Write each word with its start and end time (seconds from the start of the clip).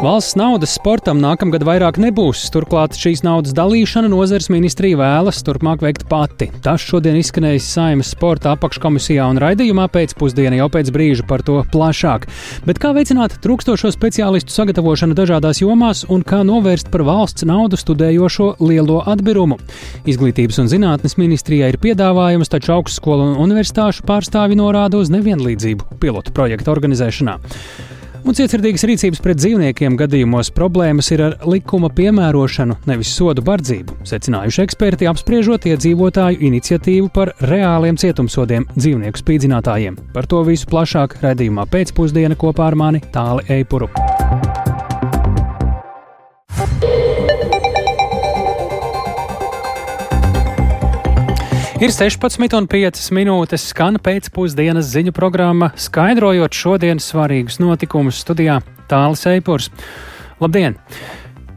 Valsts 0.00 0.32
naudas 0.32 0.72
sportam 0.78 1.18
nākamgad 1.20 1.60
vairāk 1.68 1.98
nebūs. 2.00 2.46
Turklāt 2.54 2.94
šīs 2.96 3.20
naudas 3.20 3.52
dalīšana 3.52 4.08
nozares 4.08 4.46
ministrija 4.48 4.96
vēlas 4.96 5.42
turpmāk 5.44 5.82
veikt 5.84 6.06
pati. 6.08 6.46
Tas 6.64 6.80
šodien 6.80 7.18
izskanējis 7.20 7.66
Saimas 7.74 8.14
sporta 8.14 8.54
apakškomisijā 8.56 9.26
un 9.28 9.42
raidījumā 9.44 9.90
pēcpusdienā 9.92 10.62
jau 10.62 10.70
pēc 10.72 10.88
brīža 10.96 11.26
par 11.28 11.44
to 11.44 11.58
plašāk. 11.74 12.24
Bet 12.64 12.80
kā 12.80 12.94
veicināt 12.96 13.36
trūkstošo 13.44 13.92
speciālistu 13.92 14.56
sagatavošanu 14.56 15.18
dažādās 15.20 15.60
jomās 15.60 16.06
un 16.08 16.24
kā 16.24 16.40
novērst 16.48 16.88
par 16.88 17.04
valsts 17.04 17.44
naudu 17.44 17.76
studējošo 17.76 18.54
lielo 18.64 19.02
atbirumu? 19.04 19.60
Izglītības 20.08 20.64
un 20.64 20.72
zinātnes 20.72 21.20
ministrijai 21.20 21.74
ir 21.74 21.82
piedāvājums, 21.84 22.48
taču 22.48 22.78
augstskolu 22.80 23.34
un 23.34 23.40
universitāšu 23.50 24.08
pārstāvi 24.08 24.56
norāda 24.64 24.96
uz 24.96 25.12
nevienlīdzību 25.12 26.00
pilotu 26.00 26.32
projektu 26.32 26.72
organizēšanā. 26.72 27.40
Un 28.20 28.36
cietsirdīgas 28.36 28.84
rīcības 28.86 29.22
pret 29.24 29.38
dzīvniekiem 29.40 29.96
gadījumos 29.98 30.52
problēmas 30.54 31.08
ir 31.14 31.22
ar 31.24 31.36
likuma 31.48 31.90
piemērošanu, 31.96 32.76
nevis 32.90 33.12
sodu 33.16 33.44
bardzību, 33.46 33.96
secinājuši 34.10 34.64
eksperti 34.66 35.08
apspriežot 35.10 35.66
iedzīvotāju 35.70 36.42
iniciatīvu 36.50 37.10
par 37.16 37.32
reāliem 37.48 37.98
cietumsodiem 38.00 38.68
dzīvnieku 38.76 39.24
spīdzinātājiem. 39.24 39.98
Par 40.14 40.28
to 40.30 40.44
visu 40.46 40.68
plašāk 40.70 41.20
redzējumā 41.24 41.66
pēcpusdienā 41.72 42.38
kopā 42.40 42.70
ar 42.70 42.78
mani 42.84 43.04
Tāli 43.14 43.48
Eipuru. 43.60 43.88
Ir 51.80 51.88
16,5 51.88 53.06
minūtes, 53.16 53.62
skan 53.70 53.96
pēcpusdienas 54.04 54.90
ziņu 54.92 55.14
programma, 55.16 55.70
skaidrojot 55.80 56.52
šodienas 56.52 57.06
svarīgus 57.08 57.56
notikumus 57.56 58.18
studijā 58.20 58.58
Tālis 58.90 59.24
Eipurs. 59.30 59.70
Labdien! 60.44 60.76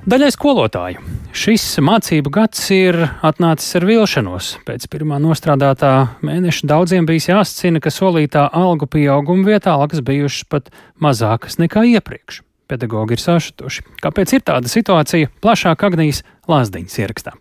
Daļai 0.07 0.31
skolotāju. 0.31 1.03
Šis 1.35 1.67
mācību 1.83 2.31
gads 2.39 2.63
ir 2.71 3.01
atnācis 3.19 3.75
ar 3.75 3.89
vilšanos. 3.91 4.53
Pēc 4.63 4.87
pirmā 4.95 5.19
nostrādātā 5.19 5.91
mēneša 6.23 6.71
daudziem 6.71 7.03
bija 7.11 7.41
jāscina, 7.41 7.83
ka 7.83 7.91
solītā 7.91 8.47
algu 8.47 8.87
pieauguma 8.87 9.51
vietā 9.51 9.75
algas 9.75 9.99
bijušas 10.07 10.47
pat 10.47 10.71
mazākas 11.03 11.59
nekā 11.59 11.83
iepriekš. 11.97 12.45
Pedagogi 12.71 13.19
ir 13.19 13.27
sašutuši. 13.27 13.89
Kāpēc 13.99 14.39
ir 14.39 14.47
tāda 14.47 14.71
situācija? 14.71 15.35
Plašāk 15.43 15.83
Agnijas 15.91 16.23
Lāsdiņas 16.47 17.01
ierakstā. 17.03 17.35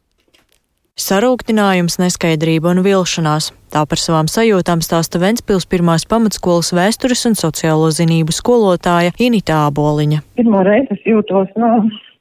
Sarūktinājums, 1.01 1.95
neskaidrība 1.97 2.69
un 2.75 2.83
vilšanās. 2.85 3.47
Tā 3.73 3.87
par 3.89 3.97
savām 3.97 4.27
sajūtām 4.29 4.83
stāsta 4.85 5.17
Ventspils 5.23 5.65
pirmās 5.65 6.05
pamatskolas 6.05 6.69
vēstures 6.77 7.25
un 7.31 7.37
sociālo 7.39 7.89
zinību 7.97 8.35
skolotāja 8.37 9.15
Inita 9.17 9.63
Āboliņa. 9.71 10.21
Pirmo 10.37 10.61
reizi 10.69 10.93
es 10.93 11.07
jūtos, 11.09 11.49
nu, 11.57 11.71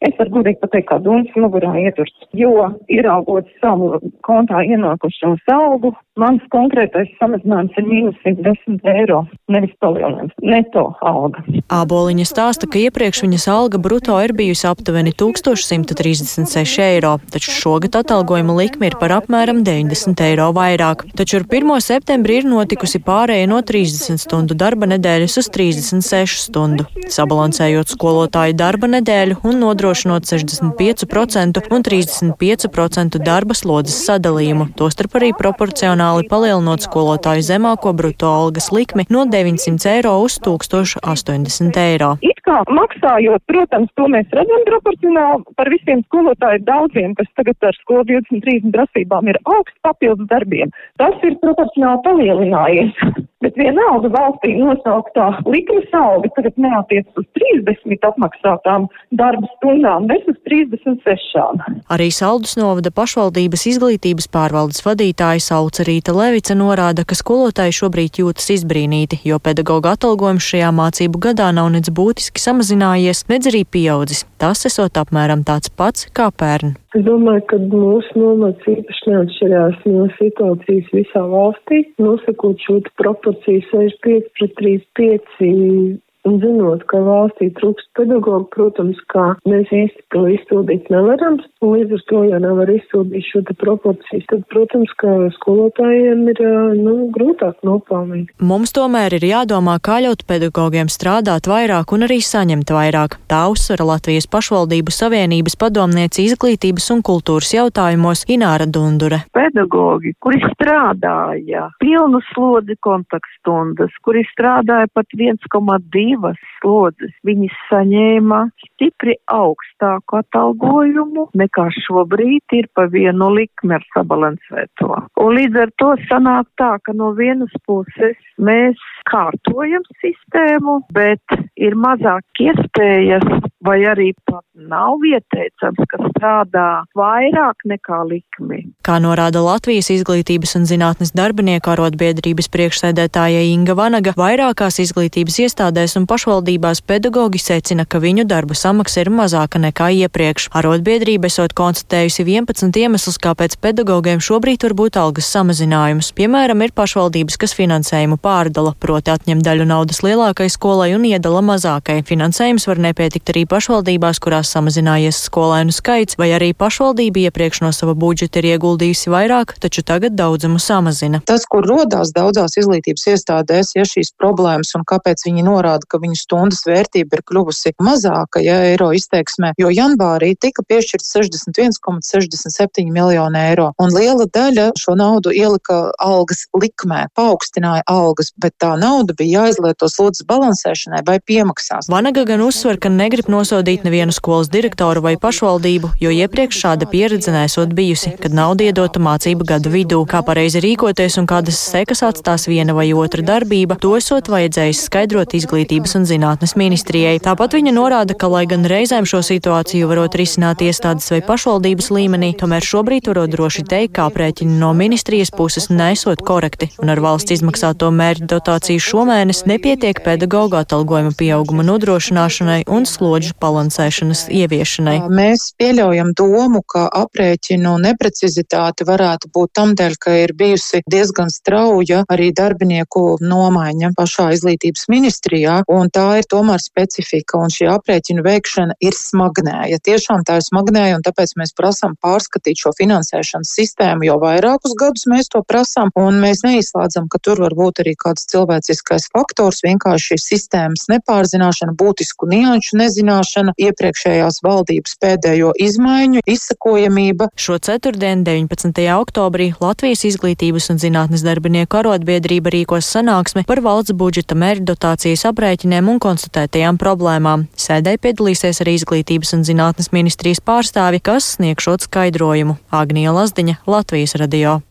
Es 0.01 0.15
varu 0.17 0.39
gudīgi 0.39 0.57
pateikt, 0.57 0.87
kā 0.89 0.97
dūns 1.05 1.29
mugurā 1.37 1.75
ieturs, 1.77 2.09
jo 2.33 2.71
ieraugot 2.89 3.45
savu 3.61 3.99
kontā 4.25 4.63
ienākušo 4.65 5.35
algu, 5.53 5.91
mans 6.17 6.41
konkrētais 6.53 7.11
samazinājums 7.19 7.77
ir 7.77 7.85
mīnus 7.85 8.17
110 8.25 8.87
eiro, 8.95 9.19
nevis 9.53 9.75
palielinājums, 9.83 10.33
neto 10.41 10.87
alga. 11.05 11.43
Āboliņa 11.69 12.25
stāsta, 12.25 12.65
ka 12.65 12.81
iepriekš 12.81 13.21
viņas 13.27 13.45
alga 13.53 13.81
bruto 13.83 14.17
ir 14.25 14.33
bijusi 14.33 14.65
aptuveni 14.71 15.13
1136 15.21 16.81
eiro, 16.81 17.13
taču 17.29 17.53
šogad 17.53 17.99
atalgojuma 18.01 18.57
likme 18.57 18.89
ir 18.89 18.97
par 18.97 19.13
apmēram 19.19 19.61
90 19.67 20.25
eiro 20.31 20.49
vairāk. 20.57 21.05
Taču 21.13 21.43
ar 21.43 21.45
1. 21.45 21.77
septembrī 21.85 22.41
ir 22.41 22.49
notikusi 22.49 23.03
pārēja 23.05 23.51
no 23.53 23.61
30 23.61 24.17
stundu 24.25 24.57
darba 24.57 24.89
nedēļas 24.95 25.37
uz 25.43 25.53
36 25.53 26.41
stundu, 26.49 26.89
sabalansējot 27.05 27.93
skolotāju 27.93 28.57
darba 28.57 28.89
nedēļu 28.97 29.43
un 29.45 29.61
nodrošinot 29.61 29.90
nodrošinot 29.91 30.23
65% 30.23 31.61
un 31.71 31.83
35% 31.83 33.19
darba 33.19 33.53
slodzes 33.53 33.97
sadalījumu, 34.07 34.69
tostarp 34.79 35.17
arī 35.19 35.31
proporcionāli 35.35 36.27
palielinot 36.31 36.85
skolotāju 36.85 37.43
zemāko 37.43 37.91
bruto 37.93 38.29
algas 38.31 38.71
likmi 38.71 39.05
no 39.09 39.25
900 39.25 39.89
eiro 39.95 40.13
uz 40.23 40.39
1080 40.39 41.79
eiro. 41.83 42.15
It 42.21 42.39
kā 42.47 42.61
maksājot, 42.71 43.43
protams, 43.51 43.91
to 43.99 44.07
mēs 44.11 44.31
redzam 44.31 44.63
proporcionāli 44.69 45.57
par 45.59 45.71
visiem 45.73 46.05
skolotāju 46.07 46.63
daudziem, 46.67 47.15
kas 47.19 47.27
tagad 47.35 47.67
ar 47.67 47.75
skolu 47.81 48.07
23 48.13 48.71
prasībām 48.71 49.27
ir 49.27 49.41
augsts 49.43 49.83
papildus 49.83 50.29
darbiem. 50.31 50.71
Tas 51.01 51.19
ir 51.27 51.35
proporcionāli 51.43 52.03
palielinājies. 52.07 53.27
Bet 53.41 53.55
vienalga 53.57 54.11
valstī 54.13 54.53
nosauktā 54.59 55.27
likmes 55.49 55.89
alga 55.97 56.29
tagad 56.35 56.59
neatiec 56.61 57.07
uz 57.17 57.25
30 57.39 58.05
apmaksātām 58.11 58.85
darba 59.17 59.49
stundām, 59.55 60.05
bet 60.11 60.27
uz 60.29 60.37
36. 60.45 61.65
Arī 61.91 62.09
Saldus 62.13 62.53
novada 62.59 62.91
pašvaldības 62.93 63.65
izglītības 63.73 64.29
pārvaldes 64.33 64.83
vadītāja 64.85 65.41
Sauca 65.41 65.85
Rīta 65.87 66.13
Levica 66.13 66.57
norāda, 66.57 67.05
ka 67.07 67.17
skolotāji 67.17 67.79
šobrīd 67.81 68.21
jūtas 68.21 68.51
izbrīnīti, 68.59 69.23
jo 69.25 69.41
pedagoģa 69.41 69.95
atalgojums 69.97 70.51
šajā 70.51 70.69
mācību 70.77 71.25
gadā 71.29 71.49
nav 71.55 71.73
nec 71.73 71.89
būtiski 71.89 72.41
samazinājies, 72.45 73.25
nec 73.31 73.49
arī 73.49 73.65
pieaudzis. 73.65 74.27
Tas 74.41 74.65
esot 74.69 75.01
apmēram 75.01 75.45
tāds 75.47 75.73
pats 75.73 76.09
kā 76.13 76.29
pērn. 76.29 76.80
Es 76.91 77.05
domāju, 77.07 77.45
ka 77.47 77.57
mūsu 77.71 78.19
nomats 78.19 78.65
īpaši 78.67 79.11
neatšķirās 79.11 79.83
no 79.87 80.07
situācijas 80.17 80.89
visā 80.91 81.21
valstī. 81.33 81.85
Nosakot 82.03 82.59
šo 82.65 82.81
proporciju 82.99 83.63
65 83.69 84.27
pret 84.35 84.57
35 84.59 86.01
Un 86.29 86.37
zinot, 86.37 86.83
ka 86.85 86.99
valstī 87.01 87.47
trūkst 87.57 87.87
pedagogu, 87.97 88.45
protams, 88.53 88.99
kā 89.09 89.31
mēs 89.49 89.71
īsti 89.73 90.03
to 90.13 90.27
izpildīt 90.29 90.91
nevaram, 90.93 91.39
un 91.65 91.71
līdz 91.73 91.95
ar 91.97 92.03
to, 92.11 92.19
ja 92.29 92.37
nevar 92.43 92.69
izpildīt 92.69 93.25
šo 93.25 93.41
te 93.47 93.55
proporcijas, 93.57 94.27
tad, 94.29 94.43
protams, 94.53 94.91
ka 95.01 95.15
skolotājiem 95.39 96.21
ir, 96.29 96.41
nu, 96.77 96.93
grūtāk 97.15 97.65
nopelnīt. 97.65 98.29
Mums 98.37 98.73
tomēr 98.77 99.15
ir 99.17 99.25
jādomā, 99.31 99.79
kā 99.81 99.97
ļaut 100.05 100.21
pedagogiem 100.29 100.91
strādāt 100.93 101.49
vairāk 101.49 101.95
un 101.95 102.05
arī 102.05 102.19
saņemt 102.21 102.69
vairāk. 102.69 103.17
Tā 103.31 103.41
uzsvara 103.49 103.89
Latvijas 103.95 104.29
pašvaldību 104.29 104.93
savienības 104.93 105.57
padomniece 105.57 106.21
izglītības 106.27 106.91
un 106.93 107.01
kultūras 107.01 107.55
jautājumos 107.57 108.27
Ināra 108.29 108.69
Dundure. 108.69 109.23
Pedagogi, 109.33 110.13
kuri 110.21 110.37
strādāja 110.53 111.71
pilnu 111.81 112.21
slodzi 112.29 112.77
kontaktstundas, 112.85 113.97
kuri 114.05 114.21
strādāja 114.29 114.85
pat 114.93 115.09
1,2 115.17 116.10
divas 116.11 116.39
slodzes, 116.59 117.13
viņi 117.27 117.49
saņēma 117.69 118.41
stipri 118.65 119.15
augstāku 119.31 120.19
atalgojumu 120.21 121.27
nekā 121.37 121.67
šobrīd 121.85 122.57
ir 122.57 122.67
pa 122.75 122.87
vienu 122.91 123.31
likmi 123.35 123.77
ar 123.77 123.85
sabalansēto. 123.95 124.91
Un 125.21 125.37
līdz 125.37 125.61
ar 125.65 125.73
to 125.81 125.93
sanāk 126.09 126.49
tā, 126.59 126.73
ka 126.85 126.95
no 126.97 127.11
vienas 127.17 127.53
puses 127.67 128.17
mēs 128.41 128.79
kārtojam 129.09 129.85
sistēmu, 130.03 130.81
bet 130.95 131.39
ir 131.55 131.77
mazāk 131.79 132.45
iespējas 132.47 133.27
vai 133.65 133.79
arī 133.85 134.11
pat 134.25 134.43
nav 134.55 135.03
ieteicams, 135.05 135.81
ka 135.91 136.01
strādā 136.09 136.67
vairāk 136.97 137.65
nekā 137.69 138.01
likmi. 138.09 138.60
Kā 138.81 138.95
norāda 138.97 139.43
Latvijas 139.45 139.91
izglītības 139.93 140.55
un 140.57 140.63
zinātnes 140.65 141.11
darbinieku 141.13 141.69
arotbiedrības 141.69 142.47
priekšsēdētāja 142.49 143.43
Inga 143.51 143.75
Vanaga, 143.77 144.15
vairākās 144.17 144.79
izglītības 144.81 145.35
iestādēs 145.43 145.93
un 145.99 146.07
pašvaldībās 146.09 146.81
pedagoģi 146.89 147.41
secina, 147.43 147.85
ka 147.85 148.01
viņu 148.01 148.25
darba 148.25 148.57
samaksa 148.57 149.03
ir 149.03 149.11
mazāka 149.13 149.61
nekā 149.61 149.91
iepriekš. 149.99 150.47
Arotbiedrība 150.57 151.29
esot 151.29 151.53
konstatējusi 151.53 152.25
11 152.25 152.79
iemeslus, 152.81 153.19
kāpēc 153.21 153.59
pedagogiem 153.61 154.17
šobrīd 154.17 154.65
var 154.65 154.75
būt 154.81 154.97
algas 154.97 155.29
samazinājums. 155.29 156.09
Piemēram, 156.17 156.65
ir 156.65 156.73
pašvaldības, 156.73 157.37
kas 157.37 157.53
finansējumu 157.59 158.17
pārdala, 158.17 158.73
proti 158.81 159.13
atņem 159.13 159.45
daļu 159.45 159.69
naudas 159.69 160.01
lielākai 160.01 160.49
skolai 160.49 160.95
un 160.97 161.05
iedala 161.05 161.45
mazākai. 161.45 161.99
Finansējums 162.09 162.65
var 162.65 162.81
nepietikt 162.89 163.29
arī 163.29 163.45
pašvaldībās, 163.45 164.17
kurās 164.25 164.49
samazinājies 164.57 165.21
skolēnu 165.29 165.77
skaits, 165.77 166.17
vai 166.17 166.33
arī 166.39 166.51
pašvaldība 166.57 167.27
iepriekš 167.29 167.61
no 167.67 167.73
sava 167.77 167.93
budžeta 167.93 168.41
ir 168.41 168.51
ieguldījusi 168.71 169.11
vairāk, 169.11 169.55
taču 169.59 169.83
tagad 169.83 170.15
daudzumu 170.15 170.59
samazina. 170.59 171.21
Tas, 171.25 171.43
kur 171.49 171.65
rodās 171.67 172.11
daudzās 172.15 172.55
izglītības 172.57 173.07
iestādēs, 173.13 173.73
ja 173.75 173.83
šīs 173.85 174.13
problēmas 174.19 174.73
un 174.77 174.85
kāpēc 174.87 175.25
viņi 175.27 175.43
norāda, 175.43 175.83
ka 175.87 175.99
viņu 175.99 176.15
stundas 176.15 176.63
vērtība 176.65 177.17
ir 177.17 177.23
kļuvusi 177.27 177.73
mazāka, 177.81 178.41
ja 178.43 178.61
eiro 178.71 178.91
izteiksmē, 178.95 179.53
jo 179.59 179.71
janvārī 179.71 180.33
tika 180.39 180.63
piešķirts 180.67 181.11
61,67 181.17 182.91
miljonu 182.91 183.39
eiro, 183.41 183.71
un 183.81 183.91
liela 183.91 184.27
daļa 184.31 184.71
šo 184.79 184.95
naudu 184.95 185.33
ielika 185.35 185.91
algas 185.99 186.45
likmē, 186.55 187.07
paaugstināja 187.15 187.83
algas, 187.91 188.31
bet 188.39 188.55
tā 188.61 188.75
nauda 188.79 189.15
bija 189.17 189.41
jāizlieto 189.45 189.89
slodzes 189.91 190.27
balansēšanai 190.29 191.03
vai 191.07 191.19
piemaksās. 191.19 191.89
Vanaga 191.91 192.23
gan 192.29 192.43
uzsver, 192.45 192.79
ka 192.79 192.91
negrib 192.93 193.29
nosodīt 193.31 193.85
nevienu 193.87 194.15
skolas 194.15 194.51
direktoru 194.53 195.03
vai 195.03 195.17
pašvaldību, 195.19 195.95
jo 196.01 196.13
iepriekš 196.21 196.63
šāda 196.65 196.89
pieredze 196.91 197.33
nesot 197.35 197.73
bijusi, 197.75 198.15
kad 198.21 198.35
nauda 198.35 198.60
nauda 198.61 198.69
iedota 198.69 198.99
mācību 199.01 199.45
gadu 199.47 199.71
vidū. 199.73 199.99
Kā 200.05 200.21
pareizi 200.21 200.61
rīkoties 200.61 201.17
un 201.17 201.25
kādas 201.25 201.57
sekas 201.57 202.03
atstās 202.05 202.47
viena 202.47 202.73
vai 202.77 202.91
otra 202.93 203.23
darbība, 203.25 203.77
to 203.81 203.95
esot 203.97 204.29
vajadzējis 204.29 204.83
skaidrot 204.85 205.33
izglītības 205.33 205.95
un 205.97 206.05
zinātnes 206.05 206.53
ministrijai. 206.55 207.17
Tāpat 207.23 207.55
viņa 207.57 207.73
norāda, 207.73 208.13
ka, 208.13 208.29
lai 208.29 208.45
gan 208.45 208.65
reizēm 208.65 209.07
šo 209.09 209.23
situāciju 209.25 209.89
varot 209.89 210.13
risināt 210.15 210.61
iestādes 210.61 211.09
vai 211.11 211.21
pašvaldības 211.25 211.89
līmenī, 211.89 212.33
tomēr 212.37 212.61
šobrīd 212.61 213.09
varot 213.09 213.33
droši 213.33 213.65
teikt, 213.65 213.95
ka 213.97 214.09
aprēķini 214.11 214.59
no 214.61 214.73
ministrijas 214.77 215.33
puses 215.33 215.71
nesot 215.71 216.21
korekti 216.21 216.69
un 216.83 216.93
ar 216.93 217.01
valsts 217.01 217.33
izmaksāto 217.33 217.89
mērķu 217.89 218.29
dotāciju 218.29 218.83
šomēnes 218.91 219.45
nepietiek 219.49 220.03
pedagoģu 220.05 220.59
atalgojuma 220.61 221.15
pieauguma 221.17 221.65
nodrošināšanai 221.65 222.61
un 222.69 222.85
slodžu 222.85 223.33
balansēšanas 223.41 224.27
ieviešanai. 224.29 224.99
Mēs 225.09 225.49
pieļaujam 225.57 226.13
domu, 226.17 226.61
ka 226.61 226.87
aprēķinu 227.01 227.77
neprecizitāte 227.87 228.50
varētu 228.57 229.29
būt 229.33 229.53
tamdēļ, 229.57 229.95
ka 230.01 230.13
ir 230.23 230.33
bijusi 230.37 230.81
diezgan 230.89 231.29
strauja 231.31 232.03
arī 232.11 232.31
darbinieku 232.35 233.17
nomaiņa 233.21 233.91
pašā 233.97 234.31
izglītības 234.35 234.87
ministrijā, 234.91 235.61
un 235.67 235.89
tā 235.93 236.19
ir 236.19 236.27
tomēr 236.29 236.61
specifika, 236.63 237.39
un 237.41 237.49
šī 237.53 237.69
aprēķinu 237.71 238.23
veikšana 238.25 238.77
ir 238.81 238.95
smagnēja. 238.97 239.79
Tiešām 239.83 240.25
tā 240.27 240.39
ir 240.39 240.45
smagnēja, 240.47 240.97
un 240.99 241.05
tāpēc 241.05 241.35
mēs 241.39 241.55
prasām 241.57 241.95
pārskatīt 242.01 242.61
šo 242.61 242.73
finansēšanas 242.77 243.53
sistēmu, 243.57 244.07
jo 244.09 244.17
vairākus 244.21 244.75
gadus 244.79 245.07
mēs 245.11 245.31
to 245.31 245.43
prasām, 245.47 245.91
un 245.99 246.19
mēs 246.23 246.43
neizslēdzam, 246.45 247.09
ka 247.11 247.21
tur 247.23 247.41
var 247.43 247.55
būt 247.57 247.83
arī 247.83 247.95
kāds 247.99 248.27
cilvēciskais 248.31 249.09
faktors, 249.13 249.61
vienkārši 249.65 250.19
sistēmas 250.21 250.87
nepārzināšana, 250.91 251.75
būtisku 251.77 252.29
nianšu 252.31 252.79
nezināšana, 252.81 253.55
iepriekšējās 253.61 254.41
valdības 254.45 254.97
pēdējo 255.01 255.53
izmaiņu 255.61 256.25
izsakojamība. 256.29 257.31
Šo 257.39 257.59
ceturtdienu, 257.61 258.25
19. 258.41 258.81
oktobrī, 258.97 259.51
Latvijas 259.61 260.01
izglītības 260.09 260.71
un 260.73 260.79
zinātnes 260.81 261.23
darbinieku 261.25 261.81
arotbiedrība 261.81 262.53
rīkos 262.55 262.89
sanāksmi 262.95 263.45
par 263.49 263.61
valsts 263.65 263.93
budžeta 263.97 264.37
mērķdotācijas 264.41 265.27
aprēķiniem 265.29 265.91
un 265.93 266.01
konstatētajām 266.01 266.81
problēmām. 266.81 267.45
Sēdē 267.53 267.97
piedalīsies 268.01 268.63
arī 268.65 268.79
izglītības 268.79 269.35
un 269.37 269.45
zinātnes 269.47 269.91
ministrijas 269.93 270.41
pārstāvi, 270.41 271.03
kas 271.03 271.35
sniegšot 271.37 271.87
skaidrojumu. 271.89 272.57
Agnija 272.81 273.13
Lazdiņa, 273.15 273.61
Latvijas 273.69 274.17
radio. 274.17 274.61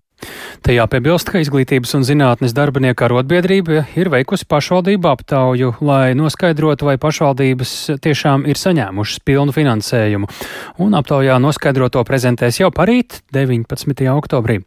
Te 0.61 0.75
jāpiebilst, 0.75 1.31
ka 1.33 1.41
Izglītības 1.41 1.95
un 1.97 2.05
zinātnes 2.05 2.53
darbinieku 2.57 3.07
arotbiedrība 3.07 3.87
ir 3.97 4.11
veikusi 4.13 4.45
pašvaldību 4.51 5.09
aptauju, 5.09 5.71
lai 5.81 6.13
noskaidrotu, 6.19 6.85
vai 6.91 6.99
pašvaldības 7.01 7.73
tiešām 8.05 8.45
ir 8.51 8.61
saņēmušas 8.61 9.23
pilnu 9.25 9.55
finansējumu. 9.57 10.29
Un 10.85 10.97
aptaujā 10.99 11.39
noskaidroto 11.41 12.03
prezentēs 12.05 12.61
jau 12.61 12.69
parīt, 12.75 13.23
19. 13.33 14.05
oktobrī. 14.13 14.59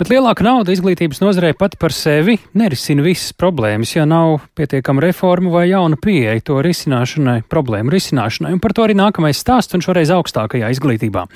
Bet 0.00 0.10
lielāka 0.10 0.42
nauda 0.46 0.74
izglītības 0.74 1.22
nozarei 1.22 1.54
pat 1.58 1.78
par 1.78 1.94
sevi 1.94 2.38
nerisina 2.58 3.04
visas 3.06 3.30
problēmas, 3.38 3.94
ja 3.94 4.08
nav 4.08 4.40
pietiekama 4.58 5.06
reforma 5.06 5.52
vai 5.54 5.68
jauna 5.70 5.98
pieeja 6.00 6.40
to 6.50 6.58
risināšanai, 6.64 7.42
problēmu 7.50 7.94
risināšanai. 7.94 8.56
Un 8.56 8.62
par 8.64 8.74
to 8.74 8.86
arī 8.86 8.98
nākamais 8.98 9.38
stāsts 9.38 9.76
un 9.76 9.84
šoreiz 9.84 10.10
augstākajā 10.14 10.72
izglītībā. 10.74 11.26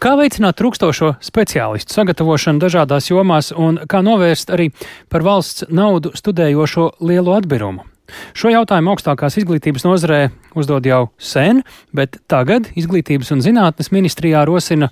Kā 0.00 0.14
veicināt 0.20 0.56
trūkstošo 0.60 1.14
speciālistu 1.24 1.96
sagatavošanu 1.98 2.62
dažādās 2.62 2.93
dažādās 2.94 3.10
jomās 3.10 3.52
un 3.52 3.78
kā 3.88 4.02
novērst 4.02 4.50
arī 4.54 4.70
par 5.10 5.22
valsts 5.22 5.66
naudu 5.70 6.12
studējošo 6.14 7.00
lielu 7.02 7.34
atbirumu. 7.34 7.84
Šo 8.36 8.50
jautājumu 8.52 8.92
augstākās 8.92 9.38
izglītības 9.40 9.84
nozarē 9.84 10.30
uzdod 10.54 10.84
jau 10.86 11.08
sen, 11.18 11.64
bet 11.92 12.20
tagad 12.28 12.68
Izglītības 12.76 13.32
un 13.32 13.40
zinātnes 13.40 13.90
ministrijā 13.90 14.44
rosina 14.44 14.90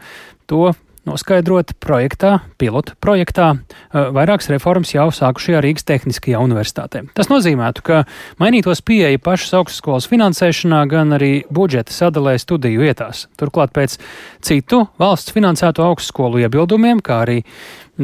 to 0.48 0.72
noskaidrot 1.04 1.74
projektā, 1.82 2.38
pilotu 2.58 2.94
projektā, 3.02 3.56
vairākas 3.92 4.48
reformas 4.52 4.92
jau 4.94 5.08
sākušajā 5.12 5.62
Rīgas 5.64 5.86
Tehniskajā 5.88 6.40
universitātē. 6.42 7.04
Tas 7.16 7.30
nozīmētu, 7.30 7.84
ka 7.86 8.02
mainītos 8.42 8.84
pieeja 8.86 9.20
pašas 9.22 9.56
augstskolas 9.60 10.06
finansēšanā, 10.10 10.84
gan 10.90 11.16
arī 11.18 11.32
budžeta 11.52 11.94
sadalē 11.94 12.36
studiju 12.40 12.84
vietās. 12.86 13.26
Turklāt 13.40 13.74
pēc 13.74 13.98
citu 14.46 14.84
valsts 15.02 15.34
finansēto 15.34 15.84
augstskolu 15.90 16.44
iebildumiem, 16.44 17.02
kā 17.02 17.22
arī 17.26 17.40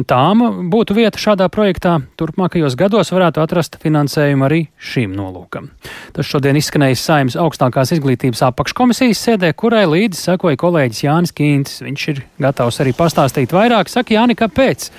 tām 0.09 0.43
būtu 0.69 0.95
vieta 0.97 1.19
šādā 1.19 1.47
projektā, 1.51 1.97
turpmākajos 2.19 2.75
gados 2.79 3.11
varētu 3.13 3.41
atrast 3.41 3.79
finansējumu 3.81 4.45
arī 4.45 4.59
šīm 4.77 5.15
nolūkam. 5.17 5.71
Tas 6.15 6.29
šodien 6.29 6.59
izskanējis 6.59 7.05
Saimnes 7.05 7.39
augstākās 7.39 7.93
izglītības 7.97 8.43
apakškomisijas 8.51 9.23
sēdē, 9.25 9.51
kurai 9.57 9.85
līdzi 9.89 10.21
sekoja 10.29 10.59
kolēģis 10.61 11.03
Jānis 11.07 11.35
Kīntis. 11.35 11.81
Viņš 11.85 12.07
ir 12.13 12.23
gatavs 12.41 12.79
arī 12.83 12.93
pastāstīt 12.97 13.55
vairāk. 13.55 13.89
Saka, 13.91 14.15
Jāni, 14.15 14.37
kāpēc? 14.39 14.89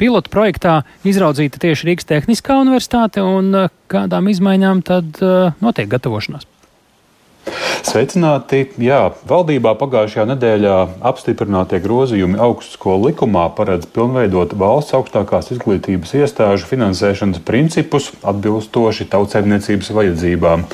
Pilotu 0.00 0.32
projektā 0.32 0.80
izraudzīta 1.04 1.60
tieši 1.60 1.90
Rīgas 1.90 2.08
Tehniskā 2.08 2.56
universitāte 2.62 3.20
un 3.20 3.52
eh, 3.66 3.74
kādām 3.92 4.30
izmaiņām 4.32 4.80
tad 4.86 5.20
uh, 5.20 5.52
notiek 5.60 5.90
gatavošanās? 5.92 6.48
Sveicināti! 7.80 8.66
Jā, 8.78 9.14
valdībā 9.26 9.72
pagājušajā 9.80 10.26
nedēļā 10.30 10.74
apstiprinātie 11.10 11.80
grozījumi 11.82 12.38
augstskolu 12.38 13.08
likumā 13.08 13.46
paredz 13.56 13.88
pilnveidot 13.90 14.52
valsts 14.60 14.94
augstākās 14.98 15.48
izglītības 15.54 16.12
iestāžu 16.20 16.68
finansēšanas 16.68 17.40
principus 17.46 18.10
atbilstoši 18.20 19.08
tautsēmniecības 19.10 19.90
vajadzībām. 19.96 20.66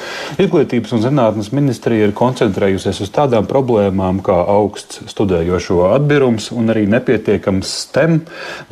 Izglītības 0.43 0.97
un 0.97 1.05
zinātnes 1.07 1.53
ministrija 1.57 2.09
ir 2.09 2.17
koncentrējusies 2.19 3.01
uz 3.07 3.15
tādām 3.15 3.47
problēmām 3.49 4.21
kā 4.27 4.37
augsts 4.57 5.05
studējošo 5.15 5.87
atbirums 5.95 6.51
un 6.53 6.75
arī 6.75 6.85
nepietiekams 6.91 7.71
STEM 7.87 8.21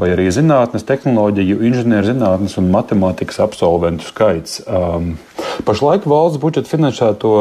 vai 0.00 0.10
arī 0.16 0.28
zinātnes, 0.34 0.86
tehnoloģiju, 0.90 1.62
inženierzinātnes 1.70 2.58
un 2.60 2.70
matemātikas 2.74 3.40
absolventu 3.46 4.10
skaits. 4.10 4.60
Um, 4.66 5.14
pašlaik 5.64 6.08
valsts 6.10 6.42
budžeta 6.42 6.74
finansēto 6.74 7.34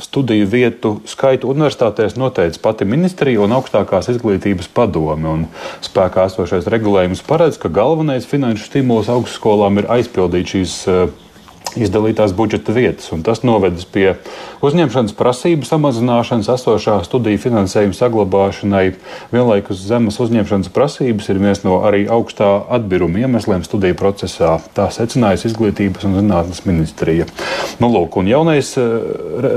studiju 0.00 0.48
vietu 0.50 0.92
skaitu 1.08 1.50
universitātēs 1.52 2.16
noteica 2.20 2.60
pati 2.62 2.88
ministrija 2.88 3.42
un 3.44 3.54
augstākās 3.56 4.10
izglītības 4.14 4.70
padome. 4.74 5.28
Un 5.28 5.46
spēkā 5.84 6.26
esošais 6.30 6.68
regulējums 6.72 7.24
paredz, 7.26 7.60
ka 7.60 7.72
galvenais 7.72 8.28
finanšu 8.28 8.68
stimuls 8.70 9.10
augstskolām 9.12 9.82
ir 9.82 9.90
aizpildīt 9.98 10.54
šīs 10.54 10.76
uh, 10.90 11.04
izdalītās 11.78 12.34
budžeta 12.36 12.74
vietas. 12.74 13.10
Tas 13.26 13.44
novedis 13.46 13.86
pie 13.86 14.14
uzņemšanas 14.64 15.14
prasību 15.16 15.64
samazināšanas, 15.64 16.48
esošā 16.52 16.98
studiju 17.06 17.40
finansējuma 17.40 17.96
saglabāšanai. 17.96 18.84
Vienlaikus 19.32 19.80
zemes 19.86 20.18
uzņemšanas 20.20 20.68
prasības 20.74 21.30
ir 21.32 21.40
viens 21.40 21.62
no 21.64 21.80
arī 21.86 22.04
augstā 22.12 22.48
atbiruma 22.76 23.22
iemesliem 23.24 23.64
studiju 23.64 23.96
procesā. 23.98 24.58
Tā 24.76 24.90
secinājusi 24.92 25.48
Izglītības 25.50 26.04
un 26.08 26.18
zinātnes 26.18 26.62
ministrija. 26.68 27.26
Nu, 27.80 27.88
lūk, 27.92 28.18
un 28.20 28.28
jaunais 28.28 28.74
eh, 28.80 28.90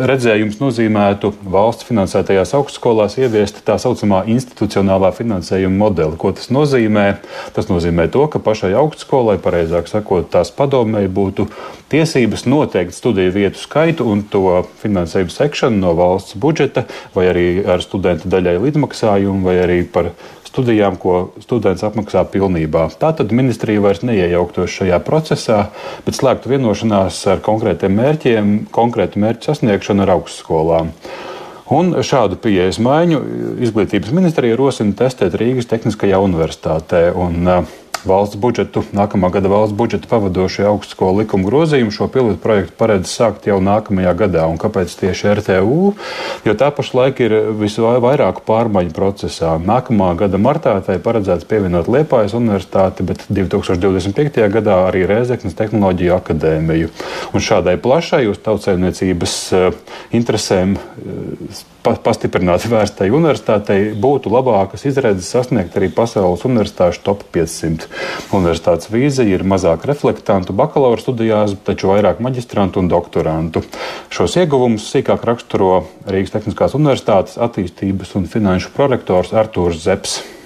redzējums 0.09 0.61
nozīmētu 0.63 1.33
valsts 1.51 1.88
finansētajās 1.89 2.55
augstskolās 2.57 3.19
ieviest 3.19 3.63
tā 3.67 3.75
saucamā 3.81 4.24
institucionālā 4.31 5.12
finansējuma 5.15 5.79
modeli. 5.83 6.19
Ko 6.19 6.31
tas 6.36 6.48
nozīmē? 6.53 7.07
Tas 7.53 7.67
nozīmē 7.72 8.07
to, 8.13 8.25
ka 8.31 8.39
pašai 8.43 8.72
augstskolai, 8.79 9.36
pareizāk 9.43 9.91
sakot, 9.91 10.31
tās 10.31 10.53
padomēji 10.55 11.12
būtu 11.12 11.50
tiesības 11.91 12.48
noteikt 12.50 12.95
studiju 12.95 13.36
vietu 13.36 13.60
skaitu 13.62 14.07
un 14.10 14.24
to 14.31 14.63
finansējumu 14.81 14.92
sekšanu 15.09 15.81
no 15.81 15.93
valsts 15.97 16.38
budžeta, 16.39 16.85
vai 17.15 17.27
arī 17.31 17.47
ar 17.65 17.83
studenta 17.83 18.29
daļai 18.29 18.59
līdzmaksājumu, 18.63 19.43
vai 19.45 19.57
arī 19.63 19.81
par 19.83 20.13
studijām, 20.53 21.00
ko 21.01 21.33
students 21.41 21.83
apmaksā 21.85 22.23
pilnībā. 22.29 22.85
Tātad 23.01 23.33
ministrija 23.33 23.81
vairs 23.81 24.03
neiejauktos 24.05 24.71
šajā 24.77 25.00
procesā, 25.05 25.59
bet 26.05 26.17
slēgtu 26.19 26.53
vienošanās 26.53 27.19
ar 27.33 27.41
konkrētiem 27.45 27.95
mērķiem, 27.97 28.55
konkrētu 28.73 29.21
mērķu 29.23 29.50
sasniegšanu 29.50 30.05
ar 30.05 30.17
augstskolām. 30.19 30.93
Un 31.73 31.95
šādu 32.05 32.38
pieejas 32.43 32.77
maiņu 32.83 33.21
izglītības 33.65 34.12
ministrija 34.13 34.57
rosina 34.59 34.93
testēt 35.00 35.33
Rīgas 35.39 35.69
Tehniskajā 35.71 36.19
universitātē. 36.21 37.07
Un, 37.17 37.39
uh, 37.47 37.83
valsts 38.07 38.38
budžetu, 38.39 38.83
nākamā 38.95 39.29
gada 39.33 39.50
valsts 39.51 39.75
budžeta 39.77 40.10
pavadošie 40.12 40.65
augstskolu 40.69 41.24
likuma 41.24 41.48
grozījumi 41.48 41.93
šo 41.93 42.07
pilotu 42.12 42.39
projektu 42.43 42.75
paredz 42.79 43.12
sākt 43.12 43.48
jau 43.50 43.60
nākamajā 43.63 44.13
gadā. 44.24 44.45
Un 44.51 44.60
kāpēc 44.62 44.93
tieši 45.00 45.33
RTU? 45.39 45.93
Jo 46.48 46.55
tā 46.60 46.69
pašlaik 46.75 47.22
ir 47.24 47.36
visvairāk 47.60 48.43
pārmaiņu 48.48 48.95
procesā. 48.95 49.55
Nākamā 49.62 50.13
gada 50.19 50.41
martā 50.41 50.75
tai 50.86 51.00
paredzēts 51.03 51.48
pievienot 51.50 51.89
Liepājas 51.91 52.36
universitāti, 52.38 53.05
bet 53.07 53.25
2025. 53.29 54.41
gadā 54.53 54.79
arī 54.88 55.05
Rēzeknes 55.10 55.57
tehnoloģiju 55.60 56.17
akadēmiju. 56.17 56.93
Un 57.33 57.43
šādai 57.43 57.77
plašai 57.81 58.25
uz 58.31 58.41
tautsēmniecības 58.45 59.38
eh, 59.57 59.69
interesēm 60.19 60.77
eh, 60.77 61.63
pastiprināti 61.84 62.70
vērstai 62.72 63.10
universitātei 63.12 63.92
būtu 64.00 64.32
labākas 64.32 64.86
izredzes 64.88 65.30
sasniegt 65.34 65.75
arī 65.78 65.90
pasaules 65.94 66.46
universitāšu 66.48 67.04
top 67.04 67.25
500. 67.36 67.90
Universitātes 68.36 68.92
vīzija 68.94 69.36
ir 69.36 69.44
mazāk 69.48 69.88
reflektantu 69.90 70.56
bakalaura 70.56 71.02
studijās, 71.04 71.56
taču 71.68 71.92
vairāk 71.92 72.22
maģistrantu 72.24 72.80
un 72.84 72.92
doktorantu. 72.92 73.63
Šos 74.13 74.38
ieguvumus 74.40 74.88
sīkāk 74.94 75.25
raksturo 75.28 75.84
Rīgas 76.08 76.38
Tehniskās 76.38 76.78
Universitātes 76.80 77.40
attīstības 77.42 78.16
un 78.20 78.30
finanšu 78.32 78.72
prorektors 78.78 79.36
Artūrs 79.36 79.84
Zepsi. 79.84 80.42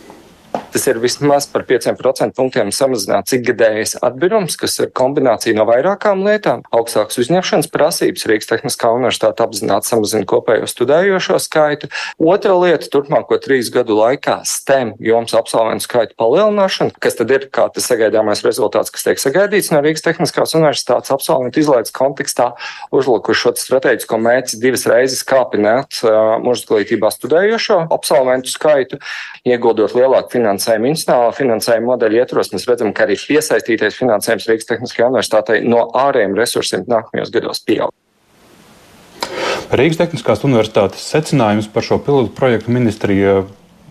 Tas 0.74 0.88
ir 0.88 1.00
vismaz 1.02 1.48
par 1.52 1.64
5% 1.68 2.36
punktiem 2.38 2.70
samazināts 2.76 3.34
ikgadējais 3.38 3.98
atbirums, 4.06 4.58
kas 4.60 4.78
ir 4.82 4.92
kombinācija 4.96 5.56
no 5.58 5.66
vairākām 5.70 6.24
lietām. 6.26 6.64
Augstākas 6.76 7.20
uzņemšanas 7.24 7.70
prasības 7.74 8.28
Rīgas 8.30 8.50
Tehniskā 8.52 8.92
universitāte 8.96 9.44
apzināti 9.46 9.90
samazina 9.90 10.28
kopējo 10.30 10.68
studējošo 10.70 11.40
skaitu. 11.44 11.90
Otra 12.20 12.56
lieta- 12.60 12.90
turpmāko 12.94 13.40
trīs 13.44 13.72
gadu 13.74 13.98
laikā 13.98 14.40
STEM 14.46 14.96
joms 15.00 15.34
absolventu 15.34 15.88
skaitu 15.88 16.16
palielināšana, 16.20 16.94
kas 17.00 17.16
tad 17.16 17.32
ir 17.32 17.48
kā 17.50 17.72
tas 17.74 17.88
sagaidāmais 17.88 18.44
rezultāts, 18.44 18.92
kas 18.92 19.04
tiek 19.04 19.18
sagaidīts 19.18 19.72
no 19.72 19.82
Rīgas 19.82 20.04
Tehniskās 20.04 20.56
universitātes 20.56 21.12
absolventu 21.12 21.60
izlaides 21.60 21.92
kontekstā, 21.92 22.54
uzlikuši 22.92 23.42
šo 23.42 23.52
strateģisko 23.56 24.18
mērķi 24.18 24.62
divas 24.62 24.86
reizes 24.86 25.24
kāpināt 25.24 26.04
uh, 26.04 26.38
mūža 26.42 26.66
izglītībā 26.66 27.12
studējošo 27.14 27.88
absolventu 27.92 28.52
skaitu, 28.52 29.00
ieguldot 29.46 29.94
lielāku 29.96 30.32
finansējumu 30.38 30.47
institucionālā 30.56 31.34
finansējuma 31.36 31.92
modeļa 31.92 32.24
ietvaros. 32.24 32.52
Mēs 32.54 32.68
redzam, 32.70 32.94
ka 32.94 33.06
arī 33.06 33.18
piesaistītais 33.20 34.00
finansējums 34.00 34.48
Rīgas 34.50 34.70
Tehniskajā 34.72 35.12
universitātei 35.12 35.62
no 35.68 35.88
ārējiem 35.94 36.36
resursiem 36.38 36.88
nākamajos 36.88 37.34
gados 37.34 37.64
pieaug. 37.68 37.94
Rīgas 39.68 40.00
Tehniskās 40.00 40.44
universitātes 40.48 41.04
secinājums 41.12 41.68
par 41.68 41.84
šo 41.84 42.00
pilotu 42.00 42.32
projektu 42.36 42.72
ministrija 42.72 43.42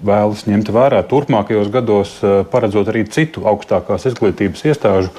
vēlas 0.05 0.45
ņemt 0.49 0.69
vērā 0.73 1.01
turpmākajos 1.09 1.71
gados, 1.73 2.17
eh, 2.23 2.45
paredzot 2.51 2.89
arī 2.89 3.07
citu 3.09 3.45
augstākās 3.49 4.07
izglītības 4.11 4.65
iestāžu 4.69 5.11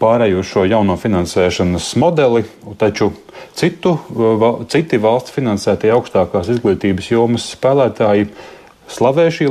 pārēju 0.00 0.38
uz 0.38 0.46
šo 0.46 0.64
jauno 0.66 0.96
finansēšanas 0.98 1.96
modeli, 1.96 2.44
taču 2.78 3.12
citu, 3.54 3.98
eh, 3.98 4.64
citi 4.68 4.98
valsts 4.98 5.30
finansētie 5.30 5.90
augstākās 5.90 6.50
izglītības 6.50 7.10
jomas 7.10 7.56
spēlētāji 7.56 8.28
Slavē 8.90 9.26
šī 9.32 9.46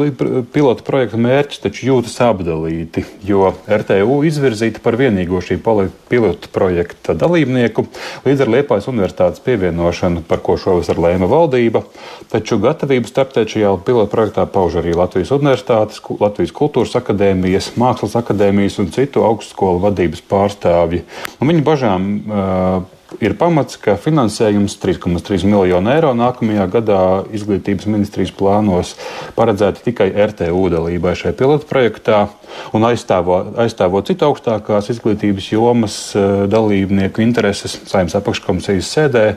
pilota 0.54 0.86
projekta 0.86 1.18
mērķis 1.20 1.64
taču 1.64 1.88
jūtas 1.88 2.16
apdalīti, 2.24 3.04
jo 3.26 3.50
RTU 3.66 4.20
izvirzīta 4.28 4.82
par 4.84 4.96
vienīgo 5.00 5.42
šī 5.44 5.58
pilota 5.60 6.52
projekta 6.54 7.16
dalībnieku 7.18 7.86
līdz 8.28 8.46
ar 8.46 8.52
Liepājas 8.54 8.88
universitātes 8.92 9.44
pievienošanu, 9.44 10.24
par 10.30 10.44
ko 10.46 10.56
šovasar 10.62 11.02
lēma 11.02 11.28
valdība. 11.32 11.84
Taču 12.32 12.60
gatavību 12.64 13.10
startēt 13.10 13.56
šajā 13.56 13.74
pilota 13.88 14.12
projektā 14.14 14.46
pauž 14.46 14.80
arī 14.84 14.96
Latvijas 14.98 15.34
universitātes, 15.36 16.02
Latvijas 16.22 16.54
kultūras 16.56 16.96
akadēmijas, 17.02 17.74
mākslas 17.82 18.16
akadēmijas 18.22 18.80
un 18.84 18.94
citu 18.96 19.26
augstskolu 19.28 19.82
vadības 19.90 20.24
pārstāvji. 20.30 21.04
Un 21.42 21.52
viņu 21.52 21.66
bažām 21.68 22.12
uh, 22.22 23.02
ir 23.22 23.36
pamats, 23.38 23.78
ka 23.82 23.96
finansējums 24.00 24.78
3,3 24.82 25.46
miljonu 25.50 25.92
eiro 25.94 26.14
nākamajā 26.18 26.68
gadā 26.74 27.02
izglītības 27.36 27.90
ministrijas 27.90 28.34
plānos 28.38 28.96
paredzēta 29.38 29.84
tikai 29.86 30.10
RTU 30.30 30.64
dalībai 30.74 31.16
šajā 31.20 31.36
pilotu 31.38 31.70
projektā 31.70 32.26
un 32.74 32.88
aizstāvot, 32.88 33.54
aizstāvot 33.66 34.10
citu 34.10 34.30
augstākās 34.30 34.90
izglītības 34.94 35.52
jomas 35.54 36.00
eh, 36.16 36.48
dalībnieku 36.50 37.26
intereses 37.26 37.80
saimnes 37.90 38.18
apakškomisijas 38.20 38.96
sēdē. 38.98 39.28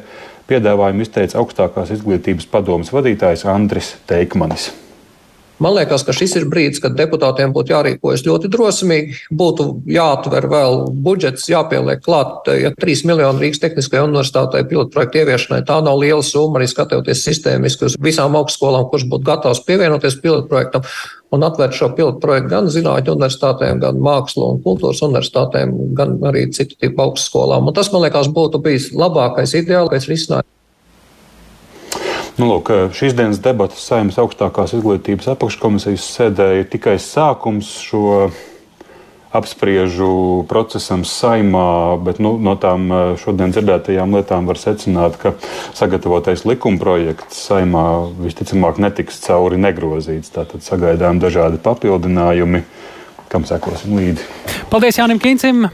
Piedāvājumu 0.46 1.02
izteica 1.02 1.40
augstākās 1.42 1.90
izglītības 1.96 2.46
padomas 2.52 2.94
vadītājs 2.94 3.48
Andris 3.50 3.96
Teikmanis. 4.06 4.70
Man 5.56 5.72
liekas, 5.72 6.02
ka 6.04 6.12
šis 6.12 6.34
ir 6.36 6.44
brīdis, 6.52 6.82
kad 6.84 6.98
deputātiem 6.98 7.54
būtu 7.56 7.72
jārīkojas 7.72 8.26
ļoti 8.26 8.50
drosmīgi, 8.52 9.14
būtu 9.32 9.64
jāatver 9.88 10.44
vēl 10.52 10.82
budžets, 11.06 11.46
jāpieliek 11.48 12.02
klāt, 12.04 12.50
ja 12.60 12.74
3 12.76 13.06
miljoni 13.08 13.40
Rīgas 13.40 13.62
Tehniskajai 13.62 14.04
universitātei 14.04 14.66
pilotprojektu 14.68 15.22
ieviešanai. 15.22 15.62
Tā 15.64 15.78
nav 15.84 15.96
liela 16.02 16.20
summa 16.26 16.60
arī 16.60 16.68
skatoties 16.68 17.24
sistēmiski 17.24 17.88
uz 17.88 17.96
visām 17.96 18.36
augstskolām, 18.36 18.90
kurš 18.92 19.06
būtu 19.08 19.28
gatavs 19.30 19.62
pievienoties 19.64 20.18
pilotprojektam 20.20 20.84
un 21.32 21.46
atvērt 21.48 21.78
šo 21.78 21.88
pilotprojektu 21.96 22.52
gan 22.52 22.68
zinātņu 22.72 23.14
universitātēm, 23.16 23.80
gan 23.80 24.02
mākslu 24.04 24.50
un 24.50 24.60
kultūras 24.66 25.00
universitātēm, 25.08 25.72
gan 25.96 26.18
arī 26.28 26.50
citu 26.52 26.76
tipu 26.76 27.00
augstskolām. 27.06 27.64
Un 27.64 27.76
tas, 27.76 27.88
man 27.94 28.04
liekas, 28.04 28.28
būtu 28.28 28.60
bijis 28.60 28.92
labākais, 28.92 29.56
ideālākais 29.62 30.10
risinājums. 30.12 30.52
Nu, 32.36 32.50
lūk, 32.50 32.68
šīs 32.92 33.14
dienas 33.16 33.38
debatas 33.40 33.80
saimnes 33.88 34.18
augstākās 34.20 34.74
izglītības 34.76 35.30
apakškomisijas 35.32 36.02
sēdē 36.04 36.50
ir 36.58 36.66
tikai 36.68 36.98
sākums 37.00 37.70
šo 37.80 38.26
apspriežu 39.32 40.44
procesam 40.50 41.06
saimā, 41.08 41.96
bet 42.04 42.20
nu, 42.20 42.34
no 42.36 42.52
tām 42.60 42.92
šodien 43.22 43.54
dzirdētajām 43.56 44.18
lietām 44.18 44.48
var 44.52 44.60
secināt, 44.60 45.16
ka 45.16 45.32
sagatavotais 45.76 46.44
likumprojekts 46.44 47.40
saimā 47.48 47.86
visticamāk 48.20 48.82
netiks 48.84 49.22
cauri 49.24 49.56
negrozīts. 49.60 50.34
Tātad 50.36 50.60
sagaidām 50.66 51.22
dažādi 51.24 51.62
papildinājumi 51.64 52.66
kam 53.32 53.46
sekosim 53.48 53.96
līdzi. 53.98 54.24
Paldies 54.70 54.98
Jānim 54.98 55.20
Kīncim. 55.22 55.66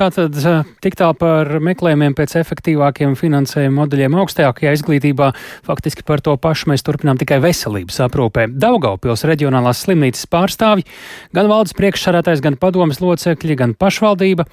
Tātad 0.00 0.36
tik 0.80 0.96
tālu 0.98 1.16
par 1.20 1.50
meklējumiem 1.60 2.14
pēc 2.16 2.38
efektīvākiem 2.40 3.16
finansējuma 3.18 3.82
modeļiem 3.82 4.16
augstākajā 4.22 4.72
izglītībā. 4.78 5.30
Faktiski 5.66 6.06
par 6.08 6.22
to 6.24 6.36
pašu 6.40 6.70
mēs 6.72 6.84
turpinām 6.86 7.20
tikai 7.20 7.40
veselības 7.44 8.00
aprūpē. 8.06 8.48
Daugaupils 8.60 9.26
reģionālās 9.28 9.84
slimnīcas 9.84 10.28
pārstāvji, 10.32 10.88
gan 11.36 11.52
valdes 11.52 11.76
priekšsarātais, 11.78 12.42
gan 12.44 12.56
padomas 12.60 13.02
locekļi, 13.04 13.58
gan 13.60 13.76
pašvaldība 13.78 14.48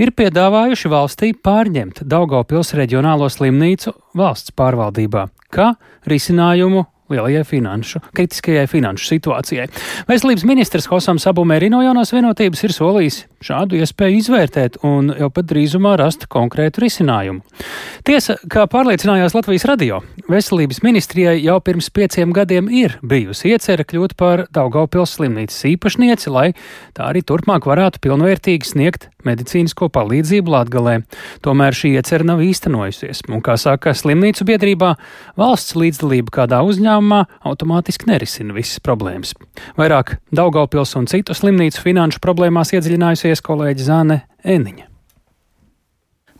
ir 0.00 0.12
piedāvājuši 0.16 0.92
valstī 0.92 1.32
pārņemt 1.34 2.04
Daugaupils 2.08 2.74
reģionālo 2.78 3.28
slimnīcu 3.32 3.94
valsts 4.16 4.54
pārvaldībā, 4.56 5.26
kā 5.52 5.72
risinājumu 6.08 6.86
lielajai 7.10 7.44
finanšu, 7.46 8.02
kritiskajai 8.16 8.66
finanšu 8.70 9.10
situācijai. 9.10 9.68
Veselības 10.08 10.46
ministrs 10.48 10.88
Hosam 10.90 11.20
Sabumēri 11.22 11.70
no 11.72 11.82
jaunās 11.84 12.14
vienotības 12.14 12.64
ir 12.66 12.74
solījis 12.76 13.20
šādu 13.44 13.78
iespēju 13.80 14.20
izvērtēt 14.20 14.80
un 14.86 15.12
jau 15.16 15.30
pat 15.32 15.48
drīzumā 15.50 15.94
rast 16.00 16.26
konkrētu 16.30 16.84
risinājumu. 16.84 17.40
Tiesa, 18.06 18.36
kā 18.52 18.66
pārliecinājās 18.70 19.36
Latvijas 19.36 19.66
radio, 19.68 20.02
veselības 20.30 20.82
ministrijai 20.84 21.38
jau 21.40 21.58
pirms 21.64 21.90
pieciem 21.94 22.34
gadiem 22.36 22.68
ir 22.72 22.98
bijusi 23.00 23.54
iecerē 23.54 23.86
kļūt 23.88 24.16
par 24.20 24.44
Daugaupils 24.54 25.16
slimnīcas 25.16 25.64
īpašnieci, 25.72 26.32
lai 26.32 26.50
tā 26.96 27.08
arī 27.10 27.24
turpmāk 27.26 27.68
varētu 27.70 28.02
pilnvērtīgi 28.04 28.74
sniegt 28.74 29.08
medicīnisko 29.28 29.90
palīdzību 29.94 30.54
Latgalē. 30.54 30.96
Tomēr 31.44 31.76
šī 31.76 31.94
iecerē 32.00 32.26
nav 32.32 32.42
īstenojusies, 32.44 33.24
un, 33.30 33.42
kā 33.44 33.56
saka 33.60 33.94
slimnīcu 33.96 34.46
biedrībā, 34.48 34.94
valsts 35.40 35.76
līdzdalība 35.78 36.36
kādā 36.40 36.60
uzņēmumā 36.66 37.22
automātiski 37.46 38.10
nerisina 38.10 38.56
visas 38.56 38.82
problēmas. 38.84 39.34
Vairāk 39.80 40.18
Daugaupils 40.34 40.96
un 41.00 41.10
citu 41.10 41.36
slimnīcu 41.36 41.82
finanšu 41.86 42.22
problēmās 42.24 42.74
iedziļinājusies 42.76 43.44
kolēģi 43.46 43.90
Zāne 43.90 44.22
Eniņa. 44.44 44.89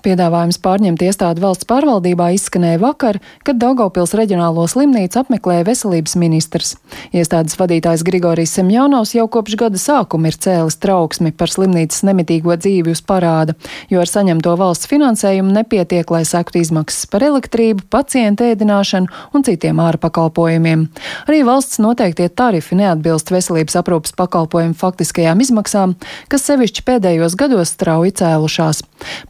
Piedāvājums 0.00 0.56
pārņemt 0.64 1.02
iestādi 1.04 1.42
valsts 1.44 1.66
pārvaldībā 1.68 2.30
izskanēja 2.32 2.80
vakar, 2.80 3.18
kad 3.44 3.58
Daugopils 3.60 4.14
reģionālo 4.16 4.64
slimnīcu 4.70 5.20
apmeklēja 5.20 5.66
veselības 5.68 6.14
ministrs. 6.20 6.76
Iestādes 7.12 7.58
vadītājs 7.60 8.04
Grigorijs 8.06 8.54
Semjonovs 8.56 9.12
jau 9.16 9.26
kopš 9.28 9.58
gada 9.60 9.80
sākuma 9.80 10.30
ir 10.30 10.38
cēlis 10.40 10.78
trauksmi 10.80 11.34
par 11.36 11.52
slimnīcas 11.52 12.04
nemitīgo 12.08 12.56
dzīvi 12.56 12.94
uz 12.94 13.02
parāda, 13.04 13.56
jo 13.92 14.00
ar 14.00 14.08
saņemto 14.08 14.54
valsts 14.60 14.88
finansējumu 14.88 15.52
nepietiek, 15.58 16.08
lai 16.08 16.22
sektu 16.28 16.62
izmaksas 16.62 17.04
par 17.12 17.26
elektrību, 17.28 17.84
pacientu 17.92 18.48
ēdināšanu 18.48 19.36
un 19.36 19.44
citiem 19.44 19.84
ārpakalpojumiem. 19.84 20.86
Arī 21.28 21.42
valsts 21.44 21.82
noteiktie 21.82 22.30
tarifi 22.32 22.78
neatbilst 22.80 23.34
veselības 23.34 23.76
aprūpas 23.82 24.16
pakalpojumu 24.16 24.78
faktiskajām 24.80 25.44
izmaksām, 25.44 25.96
kas 26.32 26.48
sevišķi 26.48 26.88
pēdējos 26.88 27.36
gados 27.36 27.76
strauji 27.76 28.16
cēlušās. 28.22 28.82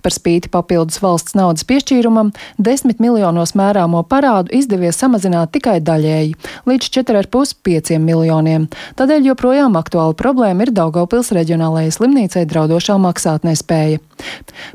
Par 0.03 0.15
spīti 0.15 0.51
papildus 0.61 1.01
valsts 1.03 1.35
naudas 1.39 1.65
piešķīrumam, 1.65 2.35
10 2.61 3.01
miljonos 3.01 3.57
mērāmo 3.59 4.05
parādu 4.05 4.53
izdevies 4.61 5.01
samazināt 5.01 5.55
tikai 5.57 5.81
daļēji- 5.81 6.37
līdz 6.69 6.91
4,5 6.97 7.99
miljoniem. 7.99 8.69
Tādēļ 8.97 9.33
joprojām 9.33 9.81
aktuāla 9.81 10.15
problēma 10.15 10.69
ir 10.69 10.75
Daugavpils 10.77 11.33
reģionālajai 11.33 11.97
slimnīcai 11.97 12.47
draudošā 12.47 12.99
maksātnespēja. 13.01 14.01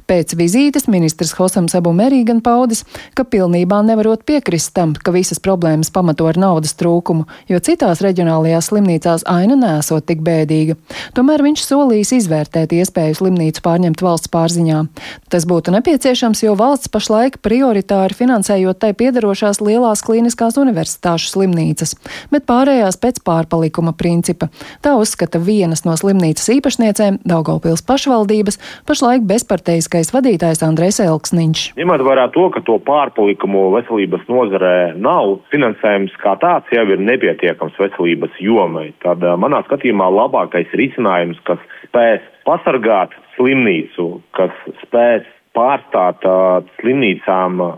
Pēc 0.09 0.33
vizītes 0.37 0.87
ministrs 0.89 1.35
Hosams 1.37 1.75
Abu 1.77 1.93
Merī 1.93 2.23
gan 2.25 2.41
paudis, 2.41 2.83
ka 3.17 3.23
pilnībā 3.23 3.81
nevarot 3.85 4.23
piekrist 4.25 4.73
tam, 4.73 4.95
ka 4.95 5.13
visas 5.15 5.41
problēmas 5.43 5.91
pamato 5.93 6.27
ar 6.29 6.39
naudas 6.41 6.73
trūkumu, 6.79 7.27
jo 7.51 7.59
citās 7.59 8.01
reģionālajās 8.05 8.71
slimnīcās 8.71 9.25
aina 9.29 9.57
nesot 9.59 10.07
tik 10.09 10.23
bēdīga. 10.25 10.77
Tomēr 11.17 11.45
viņš 11.45 11.65
solījis 11.67 12.15
izvērtēt 12.19 12.73
iespēju 12.75 13.19
slimnīcu 13.21 13.63
pārņemt 13.65 14.01
valsts 14.05 14.31
pārziņā. 14.33 14.81
Tas 15.29 15.47
būtu 15.49 15.74
nepieciešams, 15.75 16.41
jo 16.45 16.55
valsts 16.59 16.89
pašlaik 16.91 17.37
prioritāri 17.43 18.15
finansējot 18.17 18.79
tai 18.81 18.93
piedarošās 18.97 19.61
lielās 19.63 20.03
klīniskās 20.05 20.57
universitāšu 20.61 21.31
slimnīcas, 21.33 21.95
bet 22.31 22.47
pārējās 22.49 22.99
pēc 23.01 23.21
pārpalikuma 23.27 23.95
principa. 23.97 24.49
Tā 24.85 24.95
uzskata 24.99 25.41
vienas 25.43 25.85
no 25.87 25.95
slimnīcas 25.99 26.47
īpašniecēm 26.55 27.19
Daugopils 27.27 27.83
pašvaldības 27.87 28.59
pašlaik 28.87 29.25
bezparteiskais 29.27 30.13
vadītājs 30.15 30.63
Andrēs 30.65 31.01
Elksniņš. 31.03 31.65
Ņemot 31.79 32.05
vērā 32.07 32.29
to, 32.35 32.47
ka 32.55 32.63
to 32.65 32.79
pārpalikumu 32.87 33.67
veselības 33.75 34.25
nozarē 34.31 34.75
nav, 34.95 35.37
finansējums 35.53 36.15
kā 36.23 36.37
tāds 36.41 36.71
jau 36.73 36.85
ir 36.91 37.03
nepietiekams 37.03 37.77
veselības 37.81 38.39
jomai. 38.43 38.91
Tad 39.03 39.23
manā 39.41 39.61
skatījumā 39.67 40.09
labākais 40.21 40.71
risinājums, 40.77 41.41
kas 41.47 41.61
spēs 41.85 42.23
pasargāt 42.47 43.13
slimnīcu, 43.35 44.09
kas 44.37 44.53
spēs 44.83 45.25
pārstāt 45.55 46.25
uh, 46.27 46.61
slimnīcām 46.79 47.61
uh, 47.63 47.73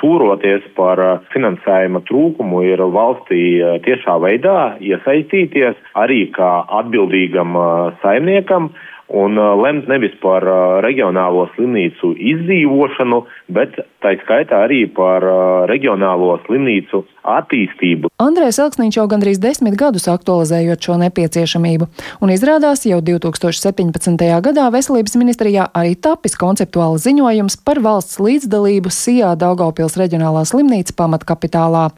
sūroties 0.00 0.66
par 0.76 1.00
uh, 1.00 1.18
finansējuma 1.32 2.02
trūkumu, 2.10 2.62
ir 2.66 2.82
valstī 2.94 3.42
uh, 3.62 3.78
tiešā 3.86 4.18
veidā 4.24 4.56
iesaistīties 4.82 5.78
arī 5.98 6.24
kā 6.36 6.50
atbildīgam 6.82 7.56
uh, 7.56 7.92
saimniekam 8.02 8.72
un 9.10 9.38
uh, 9.38 9.54
lemt 9.58 9.88
nevis 9.90 10.14
par 10.22 10.44
uh, 10.46 10.78
reģionālo 10.84 11.48
slimnīcu 11.56 12.12
izdzīvošanu, 12.32 13.22
bet 13.50 13.74
tā 14.04 14.14
skaitā 14.22 14.64
arī 14.66 14.84
par 14.94 15.26
uh, 15.26 15.38
reģionālo 15.70 16.36
slimnīcu 16.46 17.02
attīstību. 17.26 18.08
Andrēs 18.22 18.60
Elksniņš 18.62 18.96
jau 19.00 19.06
gandrīz 19.10 19.40
desmit 19.42 19.74
gadus 19.80 20.06
aktualizējot 20.10 20.86
šo 20.86 20.96
nepieciešamību, 21.02 21.88
un 22.22 22.32
izrādās 22.32 22.86
jau 22.88 23.00
2017. 23.04 24.14
gadā 24.46 24.68
Veselības 24.72 25.16
ministrijā 25.20 25.66
arī 25.76 25.96
tapis 25.98 26.38
konceptuāls 26.40 27.04
ziņojums 27.04 27.58
par 27.66 27.82
valsts 27.84 28.20
līdzdalību 28.22 28.92
SIA 28.94 29.34
Daugavpils 29.40 29.98
reģionālā 30.00 30.46
slimnīca 30.48 30.96
pamatkapitālā. 31.00 31.88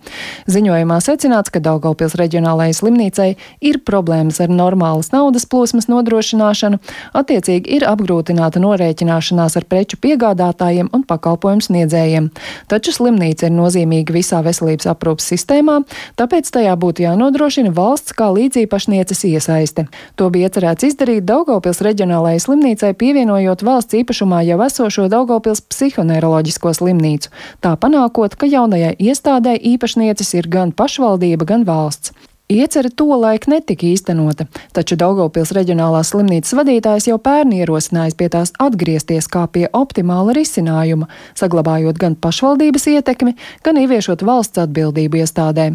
Ziņojumā 0.50 0.98
secināts, 1.04 1.52
ka 1.52 1.62
Daugavpils 1.62 2.16
reģionālajai 2.18 2.78
slimnīcai 2.80 3.30
ir 3.62 3.80
problēmas 3.86 4.40
ar 4.42 4.52
normālas 4.52 5.12
naudas 5.14 5.46
plūsmas 5.46 5.90
nodrošināšanu, 5.92 6.80
attiecīgi 7.16 7.76
ir 7.78 7.86
apgrūtināta 7.88 8.62
norēķināšanās 8.62 9.58
ar 9.58 9.66
preču 9.68 9.98
piegādātājiem 10.02 10.90
un 10.94 11.04
pakalpojumu 11.08 11.64
sniedzējiem. 11.66 12.30
Taču 12.70 12.94
slimnīca 12.96 13.48
ir 13.48 13.54
nozīmīga 13.56 14.14
visā 14.14 14.42
veselības 14.44 14.88
aprūpas 14.92 15.28
sistēmā, 15.32 15.80
tāpēc 16.20 16.50
tajā 16.54 16.74
būtu 16.78 17.06
jānodrošina 17.06 17.74
valsts 17.76 18.16
kā 18.16 18.30
līdzīpašnieces 18.34 19.24
iesaiste. 19.30 19.86
To 20.16 20.30
bija 20.32 20.50
iecerēts 20.50 20.88
izdarīt 20.90 21.26
Daugavpils 21.28 21.82
reģionālajai 21.84 22.42
slimnīcai, 22.46 22.92
pievienojot 22.98 23.64
valsts 23.66 23.98
īpašumā 24.02 24.42
jau 24.48 24.58
esošo 24.66 25.08
Daugavpils 25.12 25.64
psihoneiroloģisko 25.72 26.74
slimnīcu, 26.80 27.32
tā 27.64 27.76
panākot, 27.80 28.36
ka 28.36 28.50
jaunajai 28.50 28.94
iestādē 28.98 29.56
īpašnieces 29.74 30.34
ir 30.38 30.50
gan 30.52 30.76
pašvaldība, 30.76 31.48
gan 31.48 31.66
valsts. 31.68 32.12
Iecere 32.50 32.90
tolaik 32.90 33.46
netika 33.46 33.86
īstenota, 33.86 34.44
taču 34.74 34.96
Daugavpils 34.98 35.54
reģionālās 35.56 36.10
slimnīcas 36.12 36.52
vadītājs 36.58 37.06
jau 37.08 37.16
pērn 37.22 37.54
ierosinājis 37.54 38.16
pie 38.18 38.26
tās 38.34 38.50
atgriezties 38.60 39.28
kā 39.30 39.46
pie 39.52 39.68
optimāla 39.72 40.34
risinājuma, 40.36 41.06
saglabājot 41.38 42.00
gan 42.02 42.16
pašvaldības 42.18 42.88
ietekmi, 42.92 43.36
gan 43.64 43.78
ieviešot 43.80 44.24
valsts 44.26 44.60
atbildību 44.60 45.22
iestādē. 45.22 45.68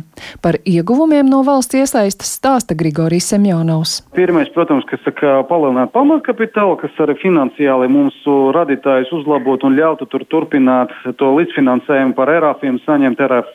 Par 0.44 0.60
ieguvumiem 0.68 1.26
no 1.32 1.40
valsts 1.48 1.80
iesaistas 1.80 2.36
stāsta 2.38 2.78
Grigorijs 2.78 3.32
Semjonovs. 3.32 4.04
Pirmais, 4.14 4.52
protams, 4.54 4.86
kas 4.92 5.02
saka 5.08 5.40
palielināt 5.50 5.96
pamatkapitālu, 5.96 6.78
kas 6.84 7.02
arī 7.08 7.18
finansiāli 7.24 7.90
mums 7.90 8.20
radītājs 8.60 9.16
uzlabot 9.18 9.66
un 9.66 9.80
ļautu 9.80 10.10
tur 10.12 10.28
turpināt 10.30 10.94
to 11.18 11.32
līdzfinansējumu 11.40 12.14
par 12.20 12.36
erāfiem, 12.36 12.78
saņemt 12.86 13.26
erāf 13.26 13.50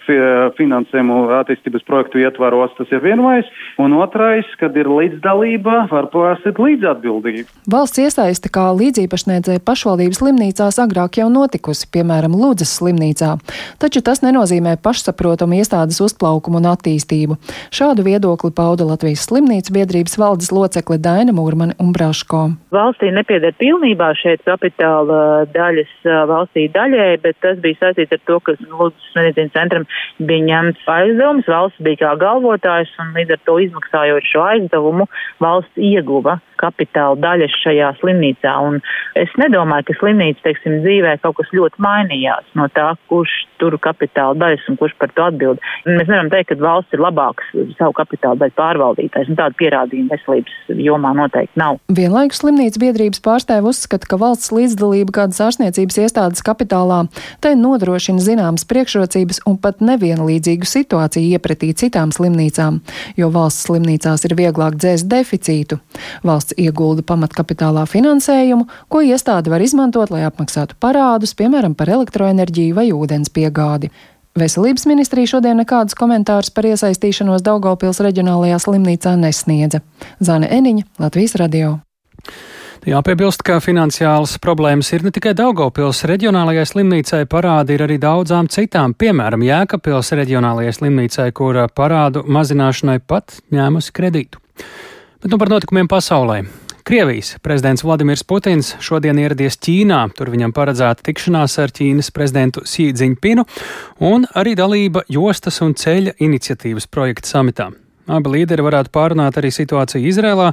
finansējumu 0.58 1.22
attīstības 1.42 1.86
projektu 1.86 2.24
ietvaros. 2.24 2.74
Tas 2.80 2.90
ir 2.90 3.04
vienvais, 3.12 3.48
un 3.78 3.94
otrais, 4.00 4.48
kad 4.60 4.76
ir 4.76 4.88
līdzdalība, 4.88 5.86
var 5.92 6.08
prasīt 6.12 6.58
līdzatbildību. 6.60 7.46
Valsts 7.72 8.00
iesaiste 8.02 8.50
kā 8.52 8.68
līdzīpašniedzēja 8.76 9.62
pašvaldības 9.66 10.20
slimnīcās 10.22 10.80
agrāk 10.82 11.20
jau 11.20 11.28
notikusi, 11.32 11.88
piemēram, 11.92 12.34
Lūdzes 12.42 12.72
slimnīcā, 12.80 13.36
taču 13.82 14.02
tas 14.04 14.22
nenozīmē 14.24 14.76
pašsaprotamu 14.82 15.60
iestādes 15.60 16.00
uzplaukumu 16.04 16.60
un 16.62 16.70
attīstību. 16.72 17.38
Šādu 17.74 18.06
viedokli 18.06 18.52
pauda 18.56 18.86
Latvijas 18.88 19.26
slimnīcu 19.28 19.74
biedrības 19.76 20.18
valdes 20.20 20.52
locekle 20.54 20.98
Daina 21.02 21.34
Mūrmane 21.36 21.76
un 21.82 21.92
Braško. 21.94 22.42
Valstī 22.74 23.12
nepieder 23.14 23.54
pilnībā 23.60 24.12
šeit 24.20 24.44
kapitāla 24.48 25.44
daļas 25.52 25.92
valstī 26.30 26.68
daļai, 26.72 27.20
bet 27.22 27.38
tas 27.44 27.60
bija 27.62 27.80
saistīts 27.80 28.16
ar 28.16 28.22
to, 28.28 28.40
ka 28.46 28.56
Lūdzes 28.62 29.16
medicīnas 29.16 29.54
centram 29.56 29.86
bija 30.18 30.46
ņemts 30.48 30.88
aizdevums, 30.88 31.48
valsts 31.50 31.84
bija 31.84 32.02
kā 32.04 32.14
galvotājs 32.22 32.91
un 33.00 33.12
līdz 33.16 33.36
ar 33.36 33.42
to 33.46 33.58
izmaksājot 33.64 34.28
šo 34.28 34.44
aizdevumu, 34.46 35.08
valsts 35.42 35.78
ieguva 35.80 36.38
kapitāla 36.62 37.18
daļas 37.22 37.56
šajā 37.62 37.92
slimnīcā. 38.00 38.54
Un 38.66 38.80
es 39.18 39.32
nedomāju, 39.40 39.90
ka 39.90 39.98
slimnīca, 40.00 40.44
teiksim, 40.46 40.80
dzīvē 40.84 41.18
kaut 41.22 41.38
kas 41.40 41.52
ļoti 41.54 41.82
mainījās 41.82 42.48
no 42.58 42.68
tā, 42.76 42.92
kurš 43.10 43.34
tur 43.62 43.76
kapitāla 43.82 44.34
daļas 44.38 44.66
un 44.70 44.78
kurš 44.80 44.94
par 44.98 45.12
to 45.14 45.26
atbild. 45.28 45.62
Mēs 45.86 46.08
nevaram 46.08 46.30
teikt, 46.32 46.50
ka 46.50 46.58
valsts 46.62 46.96
ir 46.96 47.02
labāks 47.02 47.52
savu 47.78 47.94
kapitāla 47.96 48.40
daļu 48.40 48.56
pārvaldītājs, 48.58 49.30
un 49.30 49.38
tādu 49.38 49.58
pierādījumu 49.60 50.10
veselības 50.12 50.82
jomā 50.82 51.12
noteikti 51.18 51.60
nav. 51.60 51.78
Vienlaikus 51.92 52.42
slimnīcas 52.42 52.80
biedrības 52.82 53.22
pārstāvi 53.24 53.70
uzskata, 53.70 54.08
ka 54.10 54.18
valsts 54.20 54.52
līdzdalība 54.54 55.14
kādas 55.20 55.40
ārstniecības 55.46 56.00
iestādes 56.04 56.44
kapitālā 56.46 57.04
tai 57.44 57.54
nodrošina 57.58 58.22
zināmas 58.22 58.66
priekšrocības 58.70 59.42
un 59.48 59.58
pat 59.62 59.82
nevienlīdzīgu 59.84 60.68
situāciju 60.68 61.36
iepratī 61.36 61.72
citām 61.78 62.12
slimnīcām, 62.14 62.80
jo 63.18 63.30
valsts 63.34 63.68
slimnīcās 63.68 64.26
ir 64.28 64.36
vieglāk 64.38 64.78
dzēst 64.80 65.08
deficītu. 65.10 65.78
Valsts 66.26 66.51
iegulda 66.60 67.04
pamatkapitālā 67.06 67.84
finansējumu, 67.88 68.68
ko 68.88 69.02
iestāde 69.04 69.52
var 69.52 69.64
izmantot, 69.64 70.12
lai 70.14 70.24
apmaksātu 70.28 70.78
parādus, 70.80 71.34
piemēram, 71.38 71.76
par 71.78 71.92
elektroenerģiju 71.92 72.78
vai 72.78 72.88
ūdens 72.94 73.32
piegādi. 73.32 73.92
Veselības 74.38 74.86
ministrija 74.88 75.28
šodien 75.34 75.58
nekādus 75.60 75.96
komentārus 75.98 76.48
par 76.54 76.64
iesaistīšanos 76.64 77.44
Daugopils 77.44 78.00
reģionālajā 78.00 78.62
slimnīcā 78.64 79.12
nesniedza. 79.20 79.82
Zane 80.24 80.48
Eniņa, 80.48 80.86
Latvijas 81.02 81.36
radio. 81.36 81.76
Jāpiebilst, 82.82 83.44
ka 83.46 83.60
finansiālas 83.62 84.32
problēmas 84.42 84.88
ir 84.90 85.04
ne 85.06 85.12
tikai 85.14 85.36
Daugopils 85.38 86.00
reģionālajai 86.08 86.64
slimnīcai, 86.66 87.20
parādi 87.30 87.76
ir 87.76 87.84
arī 87.84 87.98
daudzām 88.02 88.48
citām, 88.50 88.96
piemēram, 88.98 89.44
Jēkabpils 89.46 90.10
reģionālajai 90.18 90.72
slimnīcai, 90.80 91.28
kura 91.36 91.68
parādu 91.70 92.24
mazināšanai 92.26 92.98
pat 93.06 93.36
ņēmusi 93.54 93.94
kredītu. 93.94 94.42
Bet 95.22 95.30
nu 95.30 95.38
par 95.38 95.48
notikumiem 95.52 95.86
pasaulē. 95.86 96.40
Krievijas 96.82 97.36
prezidents 97.42 97.84
Vladimirs 97.86 98.24
Putins 98.26 98.72
šodien 98.82 99.20
ieradies 99.22 99.54
Ķīnā. 99.62 100.00
Tur 100.18 100.32
viņam 100.34 100.50
paredzēta 100.56 101.06
tikšanās 101.06 101.54
ar 101.62 101.70
Ķīnas 101.70 102.10
prezidentu 102.10 102.64
Jinpingu 102.66 103.44
un 104.02 104.26
arī 104.34 104.56
dalība 104.58 105.04
jostas 105.06 105.62
un 105.62 105.76
ceļa 105.78 106.16
iniciatīvas 106.18 106.90
projekta 106.90 107.36
samitā. 107.36 107.70
Abi 108.10 108.32
līderi 108.32 108.64
varētu 108.66 108.90
pārunāt 108.90 109.36
arī 109.38 109.52
situāciju 109.54 110.08
Izrēlā, 110.10 110.48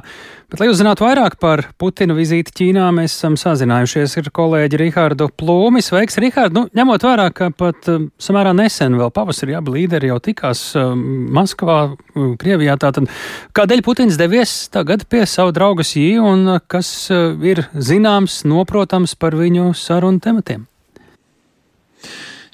bet, 0.52 0.60
lai 0.60 0.68
uzzinātu 0.70 1.02
vairāk 1.02 1.34
par 1.42 1.64
Putina 1.82 2.14
vizīti 2.14 2.54
Ķīnā, 2.54 2.84
mēs 2.94 3.16
esam 3.16 3.34
sazinājušies 3.40 4.14
ar 4.20 4.30
kolēģi 4.38 4.78
Rihārdu 4.78 5.26
Plūmi. 5.34 5.82
Sveiks, 5.82 6.20
Rihārd! 6.22 6.54
Nu, 6.54 6.68
ņemot 6.78 7.08
vērā, 7.08 7.26
ka 7.34 7.50
pat 7.50 7.90
um, 7.90 8.06
samērā 8.22 8.54
nesen 8.54 8.94
vēl 9.00 9.10
pavasarī 9.16 9.58
abi 9.58 9.74
līderi 9.80 10.12
jau 10.12 10.20
tikās 10.22 10.62
um, 10.78 11.02
Maskavā, 11.34 11.80
um, 12.14 12.32
Krievijā, 12.38 12.78
tātad 12.78 13.10
kādēļ 13.58 13.82
Putins 13.82 14.20
devies 14.20 14.54
tagad 14.70 15.08
pie 15.10 15.24
savu 15.26 15.50
draugu 15.56 15.82
Jī 15.82 16.20
un 16.22 16.46
uh, 16.54 16.62
kas 16.70 16.92
uh, 17.10 17.34
ir 17.42 17.66
zināms, 17.74 18.44
noprotams 18.46 19.18
par 19.18 19.34
viņu 19.34 19.72
sarunu 19.74 20.22
tematiem? 20.22 20.68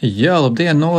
Jā, 0.06 0.36
labdien! 0.38 0.78
Nu, 0.78 0.90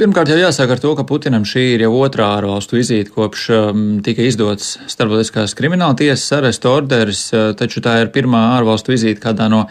pirmkārt, 0.00 0.30
jau 0.32 0.38
jāsāk 0.38 0.72
ar 0.74 0.80
to, 0.82 0.90
ka 0.98 1.04
Putinam 1.06 1.44
šī 1.46 1.62
ir 1.76 1.84
jau 1.84 1.92
otrā 2.00 2.30
ārvalstu 2.38 2.78
vizīte, 2.78 3.12
kopš 3.14 3.44
um, 3.54 3.82
tika 4.04 4.24
izdots 4.26 4.72
starptautiskās 4.90 5.54
krimināla 5.58 5.94
tiesas 5.98 6.26
arestu 6.40 6.72
orders, 6.72 7.28
uh, 7.34 7.52
taču 7.58 7.82
tā 7.84 7.98
ir 8.02 8.10
pirmā 8.14 8.40
ārvalstu 8.56 8.94
vizīte 8.96 9.22
kādā 9.22 9.46
no 9.52 9.66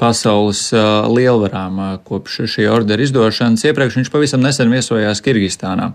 pasaules 0.00 0.64
uh, 0.74 1.06
lielvarām 1.12 1.78
uh, 1.78 1.90
kopš 2.06 2.42
šī 2.50 2.66
ordera 2.72 3.04
izdošanas. 3.04 3.64
Iepriekš 3.68 3.98
viņš 4.00 4.10
pavisam 4.12 4.42
nesen 4.42 4.72
viesojās 4.72 5.22
Kirgistānā. 5.24 5.90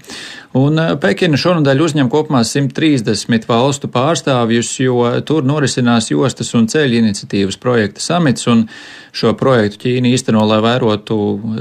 Un 0.57 0.79
uh, 0.79 0.93
Pekina 1.01 1.39
šonadēļ 1.39 1.83
uzņem 1.83 2.11
kopumā 2.13 2.43
130 2.47 3.47
valstu 3.49 3.89
pārstāvjus, 3.91 4.71
jo 4.83 5.09
tur 5.27 5.47
norisinās 5.47 6.11
jostas 6.13 6.53
un 6.57 6.69
ceļu 6.71 7.01
iniciatīvas 7.01 7.59
projekta 7.61 8.03
samits, 8.03 8.47
un 8.51 8.67
šo 9.17 9.33
projektu 9.39 9.81
Ķīna 9.85 10.11
īsteno, 10.13 10.43
lai 10.47 10.59
vērotu 10.63 11.17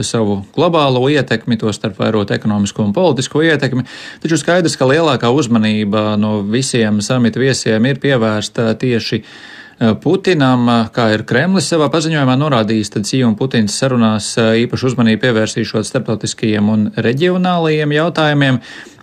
savu 0.06 0.40
globālo 0.54 1.06
ietekmi, 1.12 1.58
to 1.60 1.72
starp 1.74 2.00
vērot 2.02 2.32
ekonomisko 2.36 2.84
un 2.84 2.94
politisko 2.96 3.42
ietekmi. 3.46 3.86
Taču 4.22 4.38
skaidrs, 4.40 4.76
ka 4.78 4.88
lielākā 4.90 5.32
uzmanība 5.32 6.14
no 6.20 6.38
visiem 6.46 7.00
samita 7.04 7.40
viesiem 7.42 7.90
ir 7.90 8.02
pievērsta 8.02 8.74
tieši 8.80 9.22
Putinam, 9.76 10.68
kā 10.88 11.10
ir 11.12 11.26
Kremlis 11.28 11.66
savā 11.68 11.90
paziņojumā 11.92 12.38
norādījis, 12.40 12.94
tad 12.94 13.08
Sī 13.08 13.20
un 13.26 13.34
Putins 13.36 13.74
sarunās 13.76 14.30
īpaši 14.40 14.86
uzmanību 14.88 15.20
pievērsīšot 15.26 15.84
starptautiskajiem 15.84 16.70
un 16.72 16.86
reģionālajiem 16.96 17.92
jautājumiem. 17.98 18.62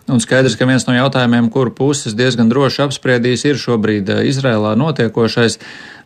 Un 0.10 0.20
skaidrs, 0.20 0.58
ka 0.60 0.66
viens 0.68 0.84
no 0.88 0.96
jautājumiem, 0.98 1.52
kuru 1.54 1.72
puses 1.78 2.18
diezgan 2.18 2.50
droši 2.50 2.82
apspriedīs, 2.88 3.46
ir 3.46 3.62
šobrīd 3.62 4.10
Izrēlā 4.26 4.74
notiekošais. 4.82 5.60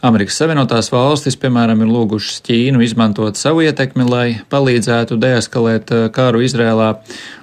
Amerikas 0.05 0.35
Savienotās 0.37 0.91
valstis, 0.93 1.37
piemēram, 1.41 1.81
ir 1.81 1.89
lūgušas 1.89 2.43
Ķīnu 2.45 2.83
izmantot 2.85 3.39
savu 3.39 3.63
ietekmi, 3.65 4.05
lai 4.05 4.27
palīdzētu 4.51 5.17
deeskalēt 5.17 5.93
karu 6.13 6.45
Izrēlā. 6.45 6.93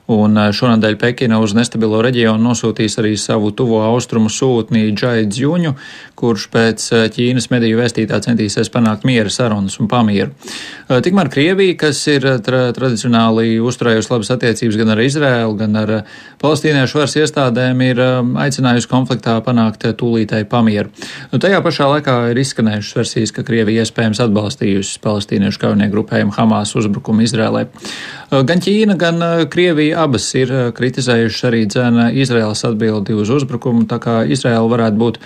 Un 0.05 0.37
šonadēļ 0.37 0.99
Pekina 1.01 1.39
uz 1.41 1.55
nestabilo 1.57 1.97
reģionu 2.05 2.51
nosūtīs 2.51 2.99
arī 3.01 3.15
savu 3.17 3.55
tuvo 3.57 3.79
austrumu 3.87 4.29
sūtnī 4.29 4.91
Džai 4.93 5.23
Dzjuņu, 5.25 5.71
kurš 6.21 6.45
pēc 6.53 6.85
Ķīnas 7.15 7.49
mediju 7.49 7.79
vēstītā 7.79 8.19
centīsies 8.27 8.69
panākt 8.69 9.07
miera 9.09 9.33
sarunas 9.33 9.79
un 9.81 9.89
pamieru. 9.89 10.35
Tikmēr 10.93 11.31
Krievija, 11.33 11.79
kas 11.87 12.03
ir 12.13 12.27
tra 12.45 12.67
tradicionāli 12.77 13.57
uzturējusi 13.65 14.13
labas 14.13 14.33
attiecības 14.37 14.77
gan 14.83 14.93
ar 14.93 15.01
Izrēlu, 15.07 15.57
gan 15.63 15.81
ar 15.81 15.95
palestīniešu 16.45 17.01
varas 17.01 17.17
iestādēm, 17.23 17.81
ir 17.89 18.05
aicinājusi 18.45 18.93
konfliktā 18.93 19.39
panākt 19.47 19.89
tūlītēju 19.89 20.51
pamieru. 20.53 20.93
Nu, 21.33 21.41
tajā 21.41 21.65
pašā 21.65 21.89
laikā 21.95 22.19
ir 22.35 22.44
izskanējušas 22.45 22.99
versijas, 23.01 23.33
ka 23.35 23.45
Krievija 23.47 23.83
iespējams 23.85 24.21
atbalstījusi 24.25 25.01
palestīniešu 25.05 25.63
kaujinieku 25.65 25.97
grupējumu 25.97 26.37
Hamas 26.37 26.75
uzbrukumu 26.79 27.25
Izrēlē. 27.27 27.67
Gan 28.31 28.63
Ķīna, 28.65 28.99
gan 29.01 29.25
Krievija 29.51 30.05
abas 30.05 30.29
ir 30.39 30.53
kritizējušas 30.77 31.49
arī 31.51 31.65
dzēna 31.73 32.09
Izraēlas 32.15 32.65
atbildi 32.71 33.19
uz 33.19 33.33
uzbrukumu, 33.35 33.89
tā 33.91 34.01
kā 34.03 34.21
Izraēla 34.29 34.71
varētu 34.77 35.01
būt 35.03 35.21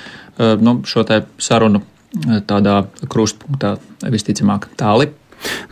nu, 0.65 0.81
šo 0.89 1.05
te 1.09 1.23
sarunu 1.43 1.85
tādā 2.49 2.83
krustpunktā 3.11 3.77
visticamāk 4.09 4.71
tāli. 4.81 5.11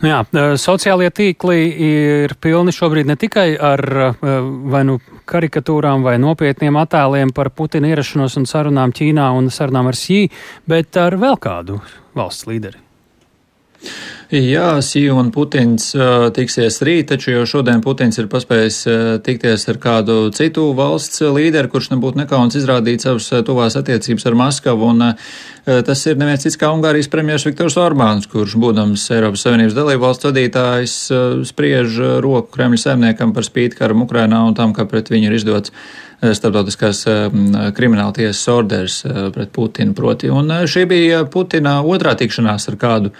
Nu 0.01 0.11
jā, 0.11 0.21
sociālie 0.61 1.09
tīkli 1.13 1.59
ir 1.87 2.35
pilni 2.41 2.73
šobrīd 2.75 3.09
ne 3.09 3.17
tikai 3.19 3.49
ar 3.57 3.83
vai 4.21 4.83
nu 4.87 4.99
karikatūrām 5.27 6.05
vai 6.05 6.17
nopietniem 6.21 6.79
attēliem 6.79 7.33
par 7.35 7.51
Putina 7.55 7.91
ierašanos 7.91 8.39
un 8.39 8.49
sarunām 8.49 8.95
Ķīnā 8.95 9.29
un 9.37 9.51
sarunām 9.53 9.91
ar 9.91 9.99
Sī, 9.99 10.25
bet 10.69 10.97
ar 11.01 11.17
vēl 11.19 11.39
kādu 11.41 11.81
valsts 12.17 12.47
līderi. 12.49 12.86
Jā, 14.27 14.81
Sīja 14.83 15.13
un 15.15 15.29
Putins 15.31 15.93
tiksies 16.35 16.81
rīt, 16.83 17.05
taču 17.13 17.31
jau 17.31 17.45
šodien 17.47 17.79
Putins 17.79 18.17
ir 18.19 18.25
paspējis 18.27 18.81
tikties 19.23 19.63
ar 19.71 19.77
kādu 19.79 20.17
citu 20.35 20.65
valsts 20.75 21.23
līderi, 21.23 21.71
kurš 21.71 21.93
nebūtu 21.93 22.19
nekauns 22.19 22.57
izrādīt 22.59 23.05
savas 23.05 23.29
tuvās 23.47 23.77
attiecības 23.79 24.27
ar 24.27 24.35
Maskavu, 24.41 24.89
un 24.91 25.05
tas 25.63 26.03
ir 26.11 26.19
neviens 26.19 26.43
cits 26.43 26.59
kā 26.59 26.73
Ungārijas 26.75 27.07
premjers 27.13 27.47
Viktors 27.47 27.79
Orbāns, 27.79 28.27
kurš, 28.27 28.57
būdams 28.59 29.07
Eiropas 29.15 29.47
Savienības 29.47 29.79
dalību 29.79 30.03
valsts 30.03 30.27
vadītājs, 30.27 30.97
spriež 31.47 32.03
roku 32.25 32.51
Kremļa 32.57 32.83
saimniekam 32.83 33.31
par 33.31 33.47
spīti 33.47 33.79
karam 33.79 34.03
Ukrainā 34.03 34.43
un 34.43 34.59
tam, 34.59 34.75
ka 34.75 34.89
pret 34.91 35.07
viņu 35.13 35.31
ir 35.31 35.39
izdots 35.39 35.71
starptautiskās 36.19 37.05
krimināla 37.79 38.11
tiesas 38.11 38.47
orders 38.51 39.03
pret 39.31 39.55
Putinu 39.55 39.95
proti. 39.95 40.27
Un 40.27 40.51
šī 40.67 40.83
bija 40.89 41.23
Putina 41.31 41.79
otrā 41.85 42.17
tikšanās 42.19 42.67
ar 42.73 42.81
kādu 42.81 43.15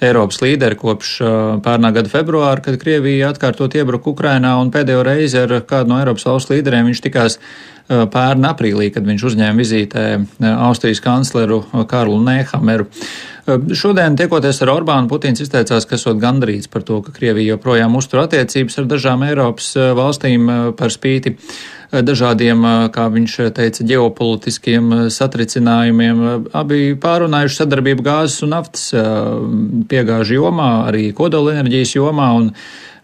Eiropas 0.00 0.40
līderi 0.40 0.78
kopš 0.80 1.16
pērnā 1.64 1.90
gada 1.92 2.08
februāra, 2.08 2.62
kad 2.64 2.78
Krievija 2.80 3.34
atkārtot 3.34 3.74
iebruka 3.76 4.08
Ukrainā 4.14 4.54
un 4.60 4.72
pēdējo 4.72 5.02
reizi 5.04 5.42
ar 5.42 5.58
kādu 5.68 5.92
no 5.92 5.98
Eiropas 6.00 6.24
valsts 6.28 6.52
līderiem 6.54 6.88
viņš 6.88 7.02
tikās 7.04 7.36
pērn 7.90 8.46
aprīlī, 8.46 8.90
kad 8.94 9.06
viņš 9.08 9.26
uzņēma 9.32 9.58
vizītē 9.58 10.06
Austrijas 10.52 11.02
kancleru 11.02 11.64
Karlu 11.90 12.20
Nehameru. 12.22 12.86
Šodien, 13.74 14.14
tiekoties 14.14 14.60
ar 14.62 14.70
Orbānu, 14.76 15.08
Putins 15.10 15.40
izteicās, 15.42 15.86
ka 15.88 15.96
esot 15.96 16.20
gandrīz 16.22 16.68
par 16.70 16.84
to, 16.86 17.00
ka 17.02 17.10
Krievija 17.16 17.56
joprojām 17.56 17.96
uztur 17.98 18.22
attiecības 18.22 18.78
ar 18.78 18.86
dažām 18.92 19.24
Eiropas 19.26 19.72
valstīm 19.98 20.46
par 20.78 20.94
spīti 20.94 21.34
dažādiem, 21.90 22.62
kā 22.94 23.08
viņš 23.10 23.34
teica, 23.56 23.86
ģeopolitiskiem 23.88 24.92
satricinājumiem. 25.10 26.22
Abi 26.54 26.92
pārunājuši 27.00 27.58
sadarbību 27.64 28.06
gāzes 28.06 28.44
un 28.46 28.54
naftas 28.54 28.84
piegāžu 29.90 30.38
jomā, 30.38 30.70
arī 30.92 31.08
kodolenerģijas 31.16 31.96
jomā. 31.96 32.30
Un, 32.38 32.52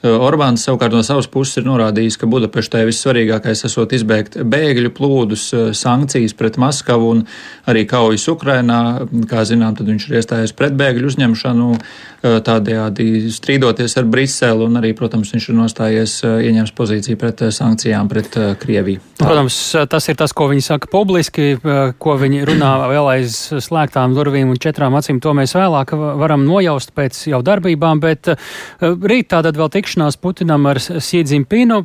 Orbāns 0.04 0.66
savukārt 0.66 0.92
no 0.92 1.00
savas 1.06 1.28
puses 1.30 1.56
ir 1.56 1.64
norādījis, 1.64 2.18
ka 2.20 2.28
Budapeštē 2.28 2.82
vissvarīgākais 2.84 3.64
esot 3.68 3.94
izbēgt 3.96 4.36
bēgļu 4.44 4.92
plūdus, 4.96 5.46
sankcijas 5.78 6.36
pret 6.36 6.58
Maskavu 6.60 7.08
un 7.14 7.22
arī 7.70 7.86
kaujas 7.88 8.26
Ukrainā. 8.28 8.80
Kā 9.30 9.46
zinām, 9.48 9.76
tad 9.78 9.88
viņš 9.88 10.08
ir 10.10 10.18
iestājies 10.20 10.52
pret 10.56 10.76
bēgļu 10.76 11.08
uzņemšanu, 11.12 11.70
tādējādi 12.22 13.30
strīdoties 13.34 13.96
ar 14.00 14.06
Briselu 14.10 14.66
un 14.66 14.78
arī, 14.80 14.92
protams, 14.96 15.32
viņš 15.34 15.48
ir 15.50 15.56
nostājies 15.58 16.14
ieņems 16.24 16.72
pozīciju 16.76 17.18
pret 17.20 17.42
sankcijām 17.54 18.08
pret 18.10 18.38
Krieviju. 18.62 19.02
Tā. 19.16 19.26
Protams, 19.26 19.58
tas 19.90 20.08
ir 20.10 20.18
tas, 20.18 20.34
ko 20.36 20.48
viņi 20.50 20.64
saka 20.64 20.90
publiski, 20.92 21.54
ko 22.02 22.16
viņi 22.20 22.42
runā 22.48 22.72
vēl 22.92 23.10
aiz 23.14 23.36
slēgtām 23.66 24.16
durvīm 24.16 24.52
un 24.52 24.60
četrām 24.62 24.96
acīm. 24.98 25.20
To 25.24 25.34
mēs 25.36 25.56
vēlāk 25.56 25.94
varam 25.96 26.46
nojaust 26.48 26.94
pēc 26.96 27.22
jau 27.32 27.42
darbībām, 27.46 28.02
bet 28.04 28.32
rīt 28.80 29.30
tātad 29.32 29.58
vēl 29.58 29.72
tikšanās 29.76 30.18
Putinam 30.22 30.66
ar 30.70 30.80
Sīdzimpinu. 30.80 31.82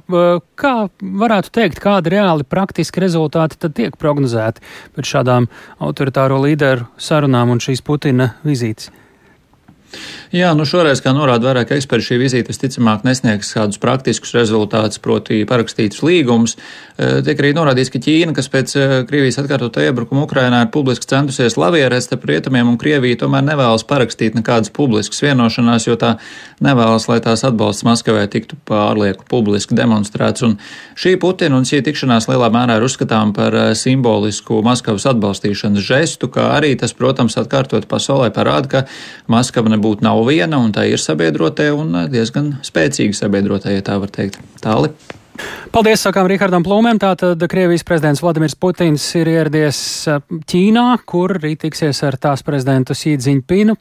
Kā 0.61 0.75
varētu 1.01 1.53
teikt, 1.57 1.81
kādi 1.83 2.15
reāli 2.15 2.47
praktiski 2.47 3.03
rezultāti 3.03 3.59
tad 3.61 3.75
tiek 3.77 3.97
prognozēti 3.99 4.63
pēc 4.95 5.13
šādām 5.15 5.47
autoritāro 5.81 6.41
līderu 6.43 6.89
sarunām 7.01 7.53
un 7.53 7.63
šīs 7.63 7.83
Putina 7.85 8.33
vizītes? 8.47 8.91
Jā, 10.31 10.53
nu 10.55 10.63
šoreiz, 10.63 11.01
kā 11.03 11.11
norāda 11.11 11.49
vairāk 11.49 11.73
eksperti, 11.75 12.05
šī 12.05 12.17
vizīte 12.21 12.53
visticamāk 12.53 13.01
nesniegs 13.03 13.49
kādus 13.51 13.81
praktiskus 13.83 14.31
rezultātus, 14.37 15.01
proti 15.03 15.41
parakstītus 15.43 15.99
līgumus. 16.07 16.53
E, 16.95 17.17
tiek 17.27 17.41
arī 17.41 17.49
norādīts, 17.57 17.91
ka 17.91 17.99
Ķīna, 17.99 18.31
kas 18.37 18.47
pēc 18.47 18.75
e, 18.79 18.85
Krievijas 19.09 19.41
atkārtotā 19.41 19.83
iebrukuma 19.89 20.23
Ukrainā 20.23 20.61
ir 20.63 20.69
publiski 20.71 21.09
centusies 21.11 21.57
lavierēt 21.59 22.05
starp 22.05 22.23
rietumiem 22.29 22.69
un 22.71 22.77
Krieviju, 22.79 23.17
tomēr 23.25 23.43
nevēlas 23.43 23.83
parakstīt 23.89 24.37
nekādas 24.39 24.71
publiskas 24.71 25.19
vienošanās, 25.25 25.89
jo 25.89 25.97
tā 25.99 26.13
nevēlas, 26.63 27.09
lai 27.11 27.19
tās 27.27 27.43
atbalsts 27.49 27.83
Maskavai 27.89 28.23
tiktu 28.31 28.55
pārlieku 28.71 29.27
publiski 29.27 29.75
demonstrēts. 29.75 30.47
Un 30.47 30.55
šī 30.95 31.17
Putina 31.19 31.59
un 31.59 31.67
šī 31.67 31.81
tikšanās 31.89 32.29
lielā 32.31 32.47
mērā 32.55 32.79
ir 32.79 32.87
uzskatām 32.87 33.35
par 33.35 33.51
e, 33.51 33.67
simbolisku 33.75 34.63
Maskavas 34.63 35.09
atbalstīšanas 35.11 35.83
žestu, 35.91 36.31
kā 36.31 36.53
arī 36.55 36.71
tas, 36.79 36.95
protams, 36.95 37.35
atkārtot 37.43 37.91
pasaulē 37.91 38.31
parāda, 38.31 38.71
ka 38.77 38.85
Maskava 39.27 39.75
nebūtu 39.75 40.07
nav 40.07 40.20
nav 40.21 40.29
viena, 40.29 40.59
un 40.61 40.71
tā 40.73 40.85
ir 40.89 41.01
sabiedrotie, 41.01 41.71
un 41.73 42.05
diezgan 42.11 42.59
spēcīgi 42.65 43.17
sabiedrotie, 43.17 43.73
ja 43.77 43.81
tā 43.81 43.97
var 43.99 44.11
teikt. 44.13 44.39
Tāli. 44.61 44.91
Paldies, 45.71 46.03
sakām 46.03 46.27
Rihardam 46.27 46.61
Plūmēm. 46.61 46.99
Tātad 47.01 47.41
Krievijas 47.49 47.85
prezidents 47.87 48.21
Vladimirs 48.21 48.53
Putins 48.59 49.05
ir 49.17 49.31
ieradies 49.31 49.79
eh, 50.11 50.19
Ķīnā, 50.51 50.85
kur 51.07 51.33
rīt 51.39 51.63
tiksies 51.63 52.03
ar 52.05 52.19
tās 52.21 52.43
prezidentu 52.45 52.93
Sīdziņpinu, 52.93 53.77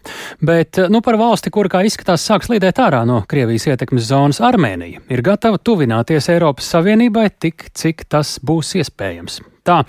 bet 0.46 0.80
eh, 0.80 0.88
nu, 0.88 1.02
par 1.04 1.18
valsti, 1.20 1.52
kur 1.52 1.68
kā 1.68 1.82
izskatās 1.84 2.24
sāks 2.24 2.48
lidēt 2.48 2.80
ārā 2.80 3.02
no 3.04 3.20
Krievijas 3.28 3.68
ietekmes 3.74 4.08
zonas 4.08 4.40
Armēnija, 4.40 5.02
ir 5.10 5.26
gatava 5.26 5.60
tuvināties 5.60 6.30
Eiropas 6.32 6.70
Savienībai 6.72 7.28
tik, 7.36 7.68
cik 7.76 8.06
tas 8.08 8.38
būs 8.40 8.78
iespējams. 8.80 9.42
Tā, 9.60 9.82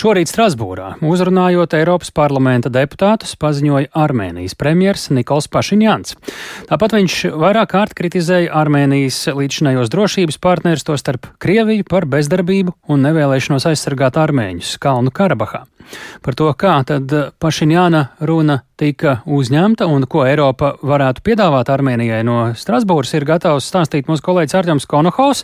šorīt 0.00 0.30
Strasbūrā, 0.30 0.94
uzrunājot 1.04 1.74
Eiropas 1.76 2.08
parlamenta 2.16 2.70
deputātus, 2.72 3.34
paziņoja 3.40 3.90
Armēnijas 4.00 4.56
premjers 4.56 5.10
Nikols 5.12 5.50
Pašiņāns. 5.52 6.16
Tāpat 6.70 6.96
viņš 6.96 7.16
vairāk 7.36 7.74
kārt 7.74 7.92
kritizēja 7.98 8.54
Armēnijas 8.62 9.26
līdzinējos 9.36 9.92
drošības 9.92 10.40
partnerus, 10.40 10.86
to 10.88 10.96
starp 11.00 11.28
Krieviju, 11.42 11.84
par 11.90 12.08
bezdarbību 12.08 12.78
un 12.88 13.04
nevēlēšanos 13.04 13.68
aizsargāt 13.68 14.16
armēņus 14.20 14.78
Kalnu 14.80 15.12
Karabahā. 15.12 15.66
Par 16.22 16.36
to, 16.38 16.48
kā 16.54 16.74
tad 16.86 17.10
Pašiņāna 17.42 18.02
runa 18.28 18.60
tika 18.80 19.18
uzņemta 19.26 19.88
un 19.90 20.06
ko 20.10 20.22
Eiropa 20.28 20.74
varētu 20.86 21.24
piedāvāt 21.26 21.72
Armēnijai 21.72 22.20
no 22.26 22.38
Strasbūras, 22.56 23.12
ir 23.16 23.26
gatavs 23.28 23.68
stāstīt 23.68 24.08
mūsu 24.10 24.24
kolēģis 24.28 24.56
Arķems 24.60 24.86
Konohaus. 24.90 25.42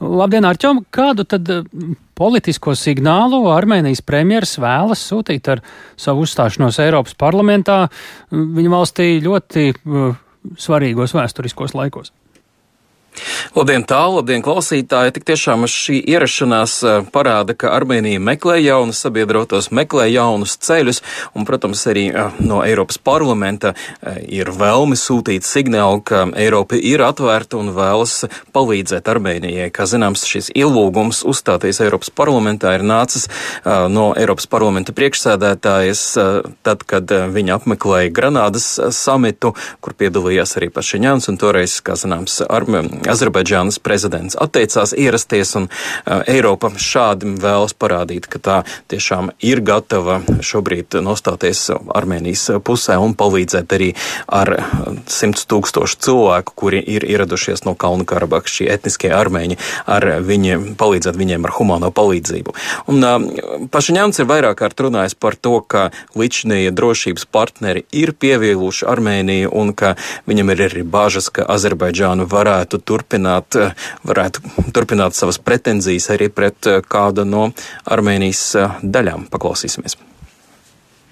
Labdien, 0.00 0.46
Arķem! 0.48 0.84
Kādu 0.94 1.24
tad 1.28 1.48
politisko 2.18 2.74
signālu 2.78 3.07
Armēnijas 3.54 4.04
premjeras 4.06 4.56
vēlas 4.62 5.02
sūtīt 5.10 5.50
ar 5.54 5.62
savu 5.98 6.26
uzstāšanos 6.26 6.80
Eiropas 6.84 7.16
parlamentā 7.18 7.84
viņa 8.30 8.72
valstī 8.72 9.10
ļoti 9.24 9.68
uh, 9.74 10.14
svarīgos 10.58 11.16
vēsturiskos 11.16 11.76
laikos? 11.78 12.12
Labdien, 13.56 13.82
tālu, 13.88 14.18
labdien, 14.20 14.42
klausītāji! 14.44 15.14
Tik 15.16 15.24
tiešām 15.30 15.64
šī 15.70 15.98
ierašanās 16.12 16.74
eh, 16.84 16.98
parāda, 17.12 17.56
ka 17.58 17.72
Armēnija 17.74 18.20
meklē 18.22 18.58
jaunus 18.60 19.00
sabiedrotos, 19.02 19.70
meklē 19.74 20.06
jaunus 20.12 20.56
ceļus, 20.62 21.00
un, 21.34 21.46
protams, 21.48 21.82
arī 21.90 22.04
eh, 22.12 22.36
no 22.44 22.60
Eiropas 22.66 23.00
parlamenta 23.02 23.72
eh, 23.74 24.20
ir 24.40 24.52
vēlme 24.54 24.98
sūtīt 24.98 25.46
signālu, 25.48 26.02
ka 26.06 26.26
Eiropa 26.38 26.78
ir 26.78 27.02
atvērta 27.06 27.58
un 27.58 27.72
vēlas 27.76 28.20
palīdzēt 28.54 29.10
Armēnijai. 29.10 29.70
Kā 29.74 29.88
zināms, 29.90 30.26
šis 30.28 30.52
ielūgums 30.54 31.24
uzstāties 31.28 31.82
Eiropas 31.82 32.12
parlamentā 32.14 32.76
ir 32.76 32.86
nācis 32.86 33.26
no 33.64 34.10
Eiropas 34.18 34.46
parlamenta 34.50 34.94
priekšsēdētājas, 34.96 36.02
tad, 36.66 36.84
kad 36.88 37.10
viņa 37.34 37.58
apmeklēja 37.58 38.12
Granādas 38.14 38.68
samitu, 38.94 39.54
kur 39.84 39.96
piedalījās 39.98 40.56
arī 40.60 40.70
Pašiņāns, 40.74 41.30
un 41.32 41.40
toreiz, 41.40 41.78
kā 41.84 41.96
zināms, 41.98 42.40
Armēnija 42.46 42.97
Azerbaidžānas 43.08 43.78
prezidents 43.82 44.36
atteicās 44.38 44.94
ierasties, 44.96 45.54
un 45.58 45.68
uh, 45.68 46.22
Eiropa 46.28 46.70
šādi 46.74 47.34
vēlas 47.40 47.74
parādīt, 47.78 48.28
ka 48.30 48.40
tā 48.42 48.56
tiešām 48.90 49.32
ir 49.44 49.62
gatava 49.64 50.20
šobrīd 50.44 50.98
nostāties 51.04 51.68
Armēnijas 51.72 52.48
pusē 52.64 52.98
un 53.02 53.14
palīdzēt 53.18 53.74
arī 53.76 53.90
ar 54.26 54.54
simts 55.10 55.46
tūkstošu 55.48 56.00
cilvēku, 56.04 56.54
kuri 56.58 56.82
ir 56.82 57.06
ieradušies 57.08 57.64
no 57.68 57.74
Kalnu 57.78 58.06
Karabahas, 58.08 58.50
šie 58.58 58.68
etniskie 58.72 59.10
armēņi, 59.14 59.58
ar 59.90 60.06
viņi, 60.24 60.58
palīdzēt 60.80 61.18
viņiem 61.18 61.46
ar 61.48 61.54
humāno 61.58 61.92
palīdzību. 61.94 62.54
Un 62.92 63.04
uh, 63.04 63.68
Pašiņāns 63.72 64.22
ir 64.22 64.28
vairāk 64.30 64.58
kārt 64.62 64.80
runājis 64.82 65.14
par 65.18 65.36
to, 65.36 65.58
ka 65.60 65.88
līdšanīja 66.18 66.72
drošības 66.74 67.26
partneri 67.30 67.84
ir 67.94 68.14
pievīluši 68.16 68.86
Armēniju 68.88 69.52
un 69.54 69.72
ka 69.76 69.94
viņam 70.28 70.52
ir 70.54 70.64
arī 70.68 70.84
bažas, 70.86 71.30
ka 71.34 71.46
Azerbaidžānu 71.48 72.26
varētu 72.30 72.80
turpināt, 72.88 73.58
eh, 73.60 73.88
varētu 74.08 74.70
turpināt 74.76 75.18
savas 75.18 75.40
pretenzijas 75.42 76.10
arī 76.14 76.30
pret 76.32 76.70
eh, 76.70 76.80
kādu 76.82 77.26
no 77.28 77.48
Armēnijas 77.84 78.44
eh, 78.56 78.78
daļām. 78.82 79.28
Paklausīsimies! 79.32 79.98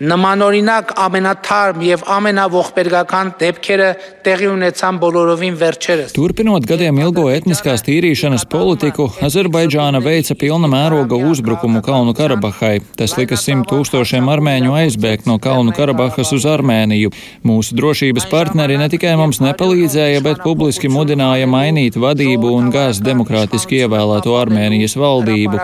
Նմանօրինակ 0.01 0.95
ամենաթարմ 0.97 1.81
եւ 1.85 2.03
ամենաողբերգական 2.09 3.27
դեպքերը 3.37 3.89
տեղի 4.25 4.47
ունեցան 4.49 4.97
բոլորովին 5.03 5.59
վերջերս։ 5.59 6.15
Turpinot 6.15 6.65
gadiem 6.65 6.97
ilgo 7.03 7.27
etniskās 7.29 7.85
tīrīšanas 7.85 8.47
politiku, 8.49 9.05
Azerbaidžāna 9.21 10.01
veica 10.01 10.33
pilna 10.41 10.65
mēroga 10.71 11.19
uzbrukumu 11.29 11.83
Kalnu 11.85 12.15
Karabahai. 12.17 12.79
Tas 12.97 13.13
lika 13.19 13.37
simt 13.37 13.69
tūkstošiem 13.69 14.25
armēņu 14.33 14.73
aizbēgt 14.79 15.29
no 15.29 15.37
Kalnu 15.37 15.77
Karabahas 15.77 16.33
uz 16.33 16.49
Armēniju. 16.49 17.13
Mūsu 17.45 17.77
drošības 17.77 18.25
partneri 18.33 18.81
ne 18.81 18.89
tikai 18.89 19.13
mums 19.21 19.37
nepalīdzēja, 19.45 20.25
bet 20.25 20.41
publiski 20.41 20.89
mudināja 20.89 21.45
mainīt 21.45 22.01
vadību 22.01 22.57
un 22.57 22.73
gāzt 22.73 23.05
demokrātiski 23.05 23.85
ievēlēto 23.85 24.33
Armēnijas 24.41 24.97
valdību. 24.97 25.61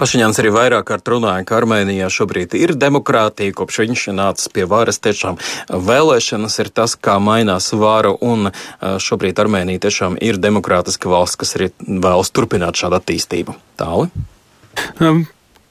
Pašiņāns 0.00 0.40
arī 0.42 0.52
vairāk 0.54 0.88
kārt 0.90 1.08
runāja, 1.12 1.46
ka 1.48 1.58
Armēnijā 1.60 2.10
šobrīd 2.12 2.56
ir 2.58 2.74
demokrātija, 2.78 3.54
kopš 3.56 3.82
viņš 3.84 4.04
nācis 4.18 4.52
pie 4.54 4.66
varas. 4.68 5.00
Tiešām 5.04 5.38
vēlēšanas 5.68 6.58
ir 6.64 6.72
tas, 6.74 6.96
kā 6.96 7.18
mainās 7.22 7.70
vāra, 7.72 8.12
un 8.12 8.52
šobrīd 8.80 9.38
Armēnija 9.38 9.86
tiešām 9.86 10.18
ir 10.24 10.40
demokrātiska 10.42 11.10
valsts, 11.10 11.40
kas 11.40 11.56
arī 11.58 11.72
vēlas 11.86 12.30
turpināt 12.34 12.78
šādu 12.78 13.00
attīstību. 13.00 13.58
Tāli? 13.80 14.12
Um. 15.00 15.26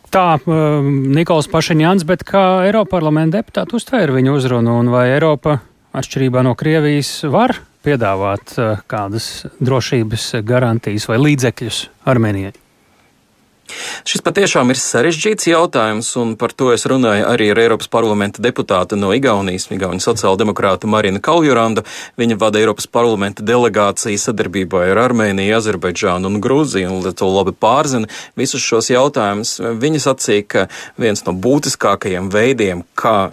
Tā, 0.07 0.37
Nikols 0.47 1.49
Pašiņāns, 1.51 2.05
bet 2.07 2.21
kā 2.23 2.63
Eiropa 2.63 2.93
parlamenta 2.95 3.41
deputāti 3.41 3.75
uztvēra 3.75 4.13
viņu 4.15 4.37
uzrunu, 4.37 4.77
un 4.79 4.87
vai 4.93 5.09
Eiropa, 5.11 5.57
atšķirībā 5.99 6.45
no 6.47 6.53
Krievijas, 6.55 7.09
var 7.27 7.57
piedāvāt 7.83 8.55
kādas 8.87 9.27
drošības 9.59 10.29
garantijas 10.47 11.09
vai 11.11 11.19
līdzekļus 11.25 11.81
Armēnijai? 12.07 12.55
Šis 14.07 14.23
patiešām 14.23 14.71
ir 14.71 14.79
sarežģīts 14.79 15.49
jautājums, 15.51 16.09
un 16.19 16.35
par 16.39 16.53
to 16.55 16.69
es 16.73 16.85
runāju 16.89 17.25
arī 17.27 17.49
ar 17.51 17.61
Eiropas 17.61 17.89
parlamenta 17.91 18.41
deputātu 18.43 18.97
no 18.99 19.11
Igaunijas, 19.15 19.67
Igaunijas 19.73 20.07
sociāldemokrāta 20.07 20.89
Marina 20.89 21.19
Kaljuranda. 21.23 21.83
Viņa 22.19 22.37
vada 22.39 22.61
Eiropas 22.61 22.87
parlamenta 22.87 23.45
delegāciju 23.45 24.19
sadarbībā 24.21 24.85
ar 24.91 25.01
Armēniju, 25.07 25.57
Azerbaidžānu 25.57 26.31
un 26.31 26.39
Grūziju, 26.43 26.93
un 26.93 27.17
to 27.17 27.29
labi 27.31 27.53
pārzina 27.55 28.09
visus 28.39 28.63
šos 28.63 28.91
jautājumus. 28.93 29.57
Viņa 29.81 30.03
sacīja, 30.07 30.47
ka 30.47 30.65
viens 31.01 31.25
no 31.27 31.35
būtiskākajiem 31.35 32.31
veidiem, 32.33 32.85
kā 32.97 33.31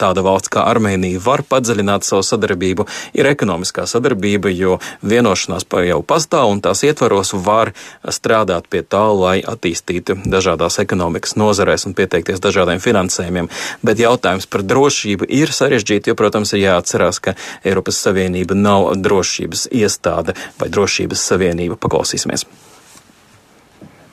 tāda 0.00 0.24
valsts 0.26 0.52
kā 0.52 0.66
Armēnija 0.68 1.22
var 1.24 1.44
padziļināt 1.46 2.06
savu 2.06 2.26
sadarbību, 2.26 2.86
ir 3.16 3.30
ekonomiskā 3.32 3.86
sadarbība, 3.88 4.52
jo 4.52 4.78
vienošanās 5.06 5.66
jau 5.86 6.02
pastāv 6.02 6.50
un 6.52 6.62
tās 6.64 6.82
ietvaros 6.86 7.32
var 7.46 7.72
strādāt 8.04 8.68
pie 8.70 8.82
tā, 8.82 9.04
lai 9.14 9.38
attīstīti 9.50 10.18
dažādās 10.26 10.80
ekonomikas 10.82 11.36
nozarēs 11.40 11.86
un 11.88 11.96
pieteikties 11.98 12.42
dažādiem 12.42 12.82
finansējumiem. 12.82 13.50
Bet 13.86 14.02
jautājums 14.02 14.48
par 14.50 14.64
drošību 14.66 15.28
ir 15.28 15.54
sarežģīti, 15.54 16.12
jo, 16.12 16.18
protams, 16.18 16.54
ir 16.54 16.66
jāatcerās, 16.66 17.22
ka 17.22 17.36
Eiropas 17.64 18.00
Savienība 18.02 18.58
nav 18.58 18.92
drošības 19.00 19.68
iestāde 19.72 20.36
vai 20.60 20.70
drošības 20.72 21.26
savienība. 21.32 21.78
Paklausīsimies! 21.80 22.46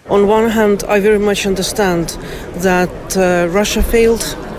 On 0.09 0.27
one 0.27 0.49
hand, 0.49 0.83
I 0.83 0.99
very 0.99 1.19
much 1.19 1.45
understand 1.47 2.17
that 2.61 3.17
uh, 3.17 3.47
Russia 3.47 3.81
failed. 3.81 4.52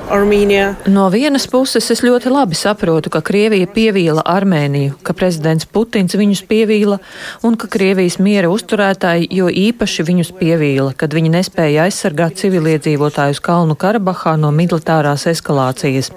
No 0.86 1.06
vienas 1.08 1.46
puses, 1.48 1.86
es 1.90 2.02
ļoti 2.04 2.28
labi 2.32 2.56
saprotu, 2.58 3.08
ka 3.12 3.22
Krievija 3.24 3.68
pievīla 3.72 4.24
Armēniju, 4.28 4.98
ka 5.02 5.14
prezidents 5.16 5.64
Putins 5.64 6.16
viņus 6.18 6.44
pievīla 6.50 6.98
un 7.42 7.56
ka 7.56 7.70
Krievijas 7.72 8.18
miera 8.20 8.50
uzturētāji 8.52 9.30
jo 9.32 9.48
īpaši 9.48 10.04
viņus 10.04 10.34
pievīla, 10.38 10.92
kad 11.00 11.16
viņi 11.16 11.32
nespēja 11.38 11.88
aizsargāt 11.88 12.36
civiliedzīvotājus 12.42 13.40
Kalnu 13.44 13.78
Karabahā 13.80 14.36
no 14.40 14.52
militārās 14.52 15.26
eskalācijas. 15.32 16.12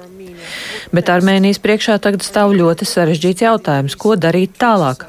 Bet 0.91 1.09
Armēnijas 1.11 1.63
priekšā 1.63 1.97
tagad 2.03 2.27
stāv 2.27 2.55
ļoti 2.59 2.87
sarežģīts 2.87 3.47
jautājums, 3.47 3.95
ko 3.99 4.15
darīt 4.19 4.59
tālāk. 4.59 5.07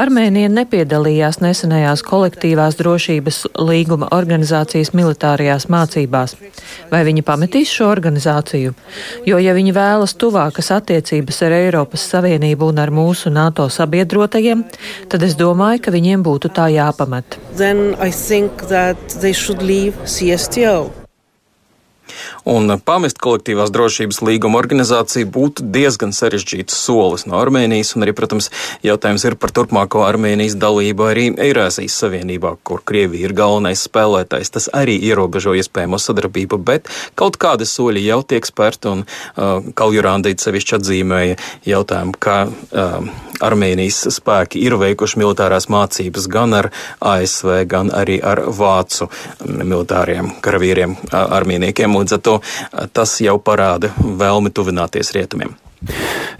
Armēnija 0.00 0.50
nepiedalījās 0.52 1.40
nesenajās 1.42 2.02
kolektīvās 2.06 2.78
drošības 2.80 3.40
līguma 3.60 4.08
organizācijas 4.14 4.92
militārajās 4.96 5.68
mācībās. 5.72 6.36
Vai 6.90 7.02
viņi 7.06 7.24
pametīs 7.26 7.72
šo 7.74 7.88
organizāciju? 7.92 8.74
Jo, 9.28 9.38
ja 9.42 9.54
viņi 9.56 9.74
vēlas 9.76 10.16
tuvākas 10.20 10.70
attiecības 10.74 11.42
ar 11.46 11.56
Eiropas 11.60 12.08
Savienību 12.12 12.70
un 12.72 12.82
ar 12.82 12.92
mūsu 12.94 13.32
NATO 13.34 13.68
sabiedrotajiem, 13.72 14.64
tad 15.12 15.26
es 15.26 15.38
domāju, 15.38 15.84
ka 15.86 15.94
viņiem 15.94 16.24
būtu 16.26 16.52
tā 16.54 16.70
jāpamet. 16.74 17.38
CSTO. 20.04 21.03
Un 22.48 22.76
pamest 22.84 23.18
kolektīvās 23.22 23.72
drošības 23.74 24.20
līguma 24.24 24.58
organizāciju 24.60 25.28
būtu 25.34 25.66
diezgan 25.74 26.12
sarežģīts 26.14 26.76
solis 26.76 27.26
no 27.28 27.38
Armēnijas, 27.40 27.94
un 27.96 28.06
arī, 28.06 28.14
protams, 28.16 28.50
jautājums 28.84 29.24
ir 29.24 29.38
par 29.40 29.54
turpmāko 29.56 30.04
Armēnijas 30.06 30.58
dalību 30.60 31.08
arī 31.08 31.26
Eirāzijas 31.46 31.96
Savienībā, 32.02 32.54
kur 32.62 32.82
Krievija 32.84 33.28
ir 33.28 33.36
galvenais 33.36 33.86
spēlētājs. 33.88 34.52
Tas 34.54 34.68
arī 34.76 34.98
ierobežo 35.08 35.56
iespējamo 35.58 36.00
sadarbību, 36.00 36.60
bet 36.60 36.90
kaut 37.18 37.38
kādi 37.40 37.68
soļi 37.68 38.04
jau 38.04 38.20
tiek 38.34 38.46
spērti, 38.46 38.92
un 38.92 39.04
uh, 39.04 39.70
Kaljurandīt 39.74 40.44
sevišķi 40.44 40.78
atzīmēja 40.78 41.38
jautājumu, 41.68 42.18
ka 42.20 42.40
uh, 42.48 43.14
Armēnijas 43.44 44.04
spēki 44.14 44.60
ir 44.62 44.76
veikuši 44.78 45.18
militārās 45.20 45.66
mācības 45.72 46.28
gan 46.30 46.54
ar 46.54 46.70
ASV, 47.02 47.64
gan 47.70 47.90
arī 47.94 48.20
ar 48.22 48.44
vācu 48.54 49.08
militāriem 49.44 50.30
karavīriem, 50.44 50.96
armīniekiem. 51.10 51.93
Līdz 52.00 52.16
ar 52.18 52.24
to 52.24 52.38
tas 52.96 53.18
jau 53.22 53.36
parāda 53.42 53.92
vēlmi 53.98 54.52
tuvināties 54.54 55.14
rietumiem. 55.16 55.54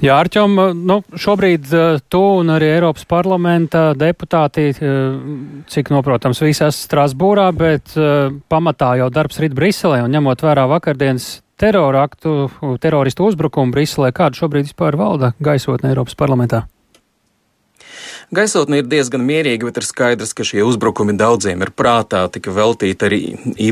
Jā, 0.01 0.17
Arčom, 0.17 0.57
nu, 0.89 0.99
šobrīd 1.21 1.69
tu 2.13 2.21
un 2.41 2.53
arī 2.55 2.71
Eiropas 2.75 3.05
parlamenta 3.09 3.91
deputāti, 3.99 4.71
cik 5.71 5.93
noprotams, 5.93 6.41
visi 6.45 6.65
esat 6.65 6.81
Strasbūrā, 6.89 7.51
bet 7.57 7.95
pamatā 8.53 8.95
jau 9.03 9.11
darbs 9.13 9.41
rīt 9.43 9.57
Briselē 9.57 10.03
un 10.05 10.17
ņemot 10.17 10.45
vērā 10.45 10.65
vakardienas 10.73 11.29
teroraktu, 11.61 12.49
teroristu 12.83 13.29
uzbrukumu 13.29 13.77
Briselē, 13.77 14.15
kāda 14.17 14.41
šobrīd 14.41 14.71
vispār 14.71 14.99
valda 15.01 15.35
gaisotne 15.45 15.93
Eiropas 15.93 16.17
parlamentā? 16.19 16.65
Gaisotne 18.33 18.81
ir 18.81 18.87
diezgan 18.89 19.21
mierīga, 19.25 19.69
bet 19.69 19.79
ir 19.81 19.85
skaidrs, 19.87 20.33
ka 20.37 20.47
šie 20.47 20.63
uzbrukumi 20.65 21.13
daudziem 21.19 21.61
ir 21.65 21.71
prātā. 21.77 22.25
Tika 22.33 22.53
veltīti 22.55 23.09
arī 23.09 23.21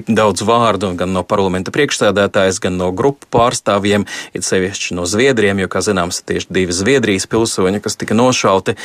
daudz 0.09 0.45
vārdu 0.45 0.93
gan 0.99 1.15
no 1.17 1.23
parlamenta 1.25 1.73
priekšsēdētājas, 1.73 2.61
gan 2.63 2.77
no 2.77 2.91
grupu 2.93 3.29
pārstāvjiem, 3.33 4.05
it 4.37 4.45
sevišķi 4.45 4.99
no 4.99 5.07
Zviedriem, 5.09 5.63
jo, 5.63 5.71
kā 5.73 5.81
zināms, 5.85 6.21
tieši 6.29 6.53
divi 6.53 6.77
Zviedrijas 6.77 7.27
pilsoņi, 7.31 7.81
kas 7.85 7.97
tika 8.01 8.17
nošauti, 8.19 8.77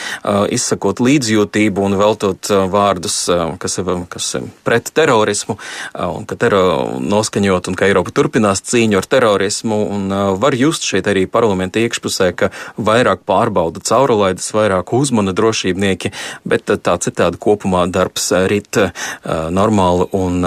izsakot 0.55 1.01
līdzjūtību 1.03 1.83
un 1.83 1.97
veltot 1.99 2.51
vārdus, 2.71 3.19
kas 3.59 3.77
ir, 3.81 3.91
kas 4.11 4.29
ir 4.39 4.47
pret 4.67 4.91
terorismu, 4.95 5.57
un 5.97 6.27
ka 6.29 6.39
tero 6.39 6.63
noskaņot, 7.03 7.71
un 7.71 7.77
ka 7.77 7.89
Eiropa 7.89 8.15
turpinās 8.15 8.63
cīņu 8.63 9.01
ar 9.01 9.09
terorismu, 9.09 9.81
un 9.97 10.15
var 10.39 10.55
just 10.57 10.87
šeit 10.87 11.11
arī 11.11 11.27
parlamenta 11.31 11.83
iekšpusē, 11.83 12.31
ka 12.39 12.51
vairāk 12.79 13.27
pārbauda 13.27 13.83
caurulaidas, 13.83 14.49
vairāk 14.55 14.95
uzmana 14.95 15.35
drošībnieki, 15.57 16.11
bet 16.45 16.69
tā 16.69 16.97
citādi 17.01 17.37
kopumā 17.39 17.87
darbs 17.89 18.31
rit 18.47 18.77
normāli, 19.25 20.07
un 20.13 20.41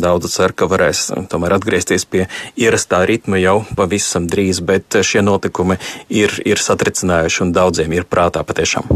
daudz 0.00 0.30
cer, 0.32 0.52
ka 0.52 0.66
varēs 0.66 1.12
tomēr 1.28 1.58
atgriezties 1.58 2.04
pie 2.04 2.28
ierastā 2.56 3.04
ritma 3.06 3.38
jau 3.38 3.64
pavisam 3.76 4.26
drīz, 4.26 4.62
bet 4.64 5.02
šie 5.02 5.22
notikumi 5.22 5.78
ir, 6.08 6.32
ir 6.44 6.58
satricinājuši 6.58 7.42
un 7.44 7.52
daudziem 7.52 7.92
ir 7.92 8.08
prātā 8.08 8.44
patiešām. 8.44 8.88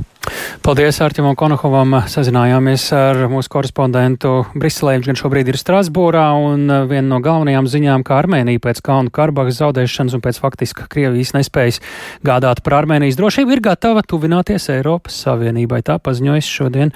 Paldies 0.64 0.98
Artimam 1.04 1.36
Konohovam. 1.38 1.94
Sazinājāmies 2.10 2.88
ar 2.96 3.20
mūsu 3.32 3.50
korespondentu 3.52 4.32
Briselē. 4.58 4.98
Viņš 4.98 5.08
gan 5.10 5.18
šobrīd 5.20 5.50
ir 5.52 5.58
Strasbūrā 5.60 6.26
un 6.36 6.66
viena 6.90 7.06
no 7.08 7.20
galvenajām 7.24 7.70
ziņām, 7.70 8.04
kā 8.06 8.18
Armēnija 8.22 8.62
pēc 8.64 8.82
Kalnu 8.84 9.12
Karbahas 9.14 9.60
zaudēšanas 9.62 10.18
un 10.18 10.24
pēc 10.24 10.40
faktiski 10.42 10.86
Krievijas 10.92 11.34
nespējas 11.36 11.80
gādāt 12.26 12.62
par 12.66 12.80
Armēnijas 12.82 13.18
drošību 13.20 13.56
ir 13.56 13.64
gatava 13.70 14.04
tuvināties 14.04 14.68
Eiropas 14.76 15.18
Savienībai. 15.24 15.80
Tā 15.86 15.98
paziņojas 16.02 16.52
šodien 16.58 16.94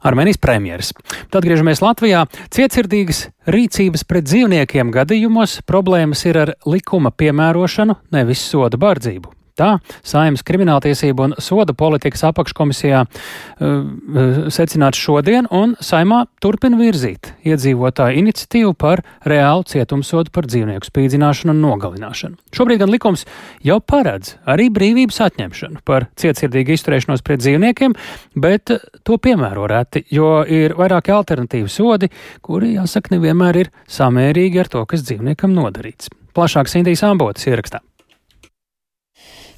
Armēnijas 0.00 0.40
premjeras. 0.40 0.94
Tad 1.28 1.42
atgriežamies 1.42 1.82
Latvijā. 1.84 2.24
Cietsirdīgas 2.52 3.26
rīcības 3.50 4.06
pret 4.08 4.28
dzīvniekiem 4.28 4.92
gadījumos 4.94 5.60
problēmas 5.68 6.24
ir 6.28 6.40
ar 6.46 6.56
likuma 6.68 7.12
piemērošanu, 7.12 8.00
nevis 8.16 8.44
soda 8.48 8.80
bardzību. 8.80 9.39
Tā 9.60 9.74
Saimnes 10.06 10.44
krimināltiesību 10.46 11.26
un 11.26 11.34
soda 11.42 11.74
politikas 11.76 12.22
apakškomisijā 12.30 13.02
uh, 13.04 14.46
secināts 14.52 15.00
šodien, 15.00 15.48
un 15.52 15.74
Saimā 15.84 16.22
turpina 16.40 16.78
virzīt 16.80 17.34
iedzīvotāju 17.44 18.22
iniciatīvu 18.22 18.72
par 18.80 19.02
reālu 19.28 19.66
cietumsodu 19.68 20.32
par 20.32 20.48
dzīvnieku 20.48 20.88
spīdzināšanu 20.88 21.52
un 21.52 21.60
nogalināšanu. 21.66 22.38
Šobrīd 22.56 22.80
gan 22.80 22.92
likums 22.94 23.26
jau 23.66 23.80
paredz 23.84 24.36
arī 24.48 24.70
brīvības 24.72 25.20
atņemšanu 25.28 25.84
par 25.84 26.08
cietsirdīgu 26.20 26.76
izturēšanos 26.78 27.24
pret 27.26 27.44
dzīvniekiem, 27.44 27.96
bet 28.40 28.72
to 29.04 29.20
piemēro 29.20 29.68
reti, 29.70 30.06
jo 30.14 30.40
ir 30.48 30.76
vairāki 30.78 31.12
alternatīvi 31.12 31.68
sodi, 31.68 32.08
kuri, 32.44 32.74
jāsaka, 32.78 33.12
nevienmēr 33.16 33.64
ir 33.66 33.72
samērīgi 33.90 34.64
ar 34.64 34.72
to, 34.72 34.86
kas 34.88 35.04
dzīvniekam 35.04 35.52
nodarīts. 35.56 36.08
Plašāk 36.36 36.70
Sintīs 36.70 37.02
Ambotas 37.04 37.48
ierakstā. 37.50 37.82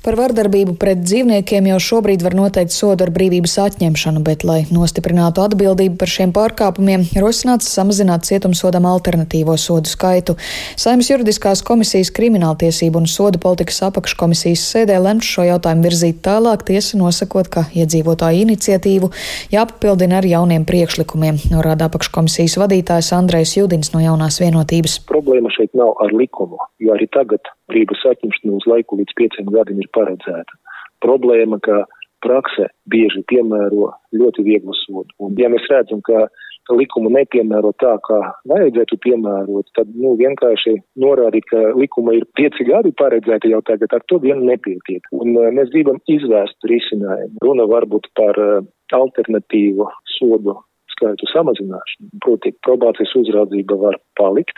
Par 0.03 0.17
vardarbību 0.19 0.73
pret 0.83 0.99
dzīvniekiem 1.07 1.69
jau 1.71 1.77
šobrīd 1.79 2.25
var 2.27 2.35
noteikt 2.35 2.75
sodu 2.75 3.05
ar 3.05 3.13
brīvības 3.15 3.53
atņemšanu, 3.63 4.25
bet, 4.27 4.43
lai 4.43 4.65
nostiprinātu 4.75 5.45
atbildību 5.45 5.95
par 6.01 6.11
šiem 6.11 6.33
pārkāpumiem, 6.35 7.05
rosināts 7.23 7.69
samazināt 7.71 8.27
cietumsodam 8.27 8.89
alternatīvo 8.91 9.55
sodu 9.55 9.87
skaitu. 9.87 10.35
Saimnes 10.75 11.13
juridiskās 11.13 11.63
komisijas 11.63 12.11
krimināltiesību 12.19 12.99
un 12.99 13.07
sodu 13.07 13.39
politikas 13.47 13.79
apakškomisijas 13.93 14.67
sēdē 14.73 14.99
lemts 15.05 15.31
šo 15.37 15.47
jautājumu 15.47 15.87
virzīt 15.87 16.19
tālāk, 16.27 16.67
tiesa 16.67 16.99
nosakot, 16.99 17.47
ka 17.47 17.69
iedzīvotāju 17.71 18.43
iniciatīvu 18.49 19.15
jāpapildina 19.55 20.19
ar 20.19 20.27
jauniem 20.27 20.67
priekšlikumiem, 20.67 21.39
norāda 21.55 21.87
apakškomisijas 21.87 22.59
vadītājs 22.59 23.15
Andrejs 23.15 23.55
Judins 23.61 23.95
no 23.95 24.03
jaunās 24.03 24.43
vienotības. 24.43 24.99
Problēma 25.07 25.55
šeit 25.55 25.71
nav 25.79 25.95
ar 26.03 26.11
likumu, 26.11 26.59
jo 26.83 26.99
arī 26.99 27.07
tagad 27.15 27.55
brīvības 27.73 28.07
atņemšana 28.13 28.61
uz 28.61 28.69
laiku 28.71 29.01
līdz 29.01 29.19
pieciem 29.19 29.51
gadiem 29.57 29.83
ir 29.83 29.91
paredzēta. 29.97 30.61
Problēma, 31.03 31.59
ka 31.65 31.83
prakse 32.23 32.69
bieži 32.93 33.25
piemēro 33.31 33.91
ļoti 34.15 34.47
vieglu 34.47 34.77
sodu. 34.85 35.11
Un, 35.19 35.35
ja 35.41 35.51
mēs 35.53 35.67
redzam, 35.71 36.03
ka 36.07 36.29
likumu 36.71 37.11
nepiemēro 37.11 37.73
tā, 37.83 37.97
kā 38.07 38.19
vajadzētu 38.51 38.99
piemērot, 39.03 39.73
tad 39.77 39.91
nu, 39.99 40.15
vienkārši 40.21 40.77
norādīt, 41.03 41.49
ka 41.51 41.73
likuma 41.75 42.15
ir 42.17 42.27
pieci 42.39 42.67
gadi 42.69 42.95
paredzēti 42.99 43.51
jau 43.51 43.63
tagad, 43.67 43.93
ar 43.97 44.05
to 44.09 44.21
vien 44.23 44.45
nepietiek. 44.47 45.09
Un 45.17 45.35
uh, 45.35 45.51
mēs 45.55 45.73
gribam 45.75 45.99
izvērst 46.07 46.71
risinājumu. 46.71 47.43
Runa 47.43 47.67
varbūt 47.71 48.13
par 48.19 48.39
uh, 48.39 48.63
alternatīvu 48.95 49.89
sodu 50.19 50.61
skaitu 51.03 51.29
samazināšanu. 51.33 52.11
Proti, 52.23 52.55
probācijas 52.63 53.13
uzraudzība 53.19 53.77
var 53.81 53.99
palikt, 54.19 54.55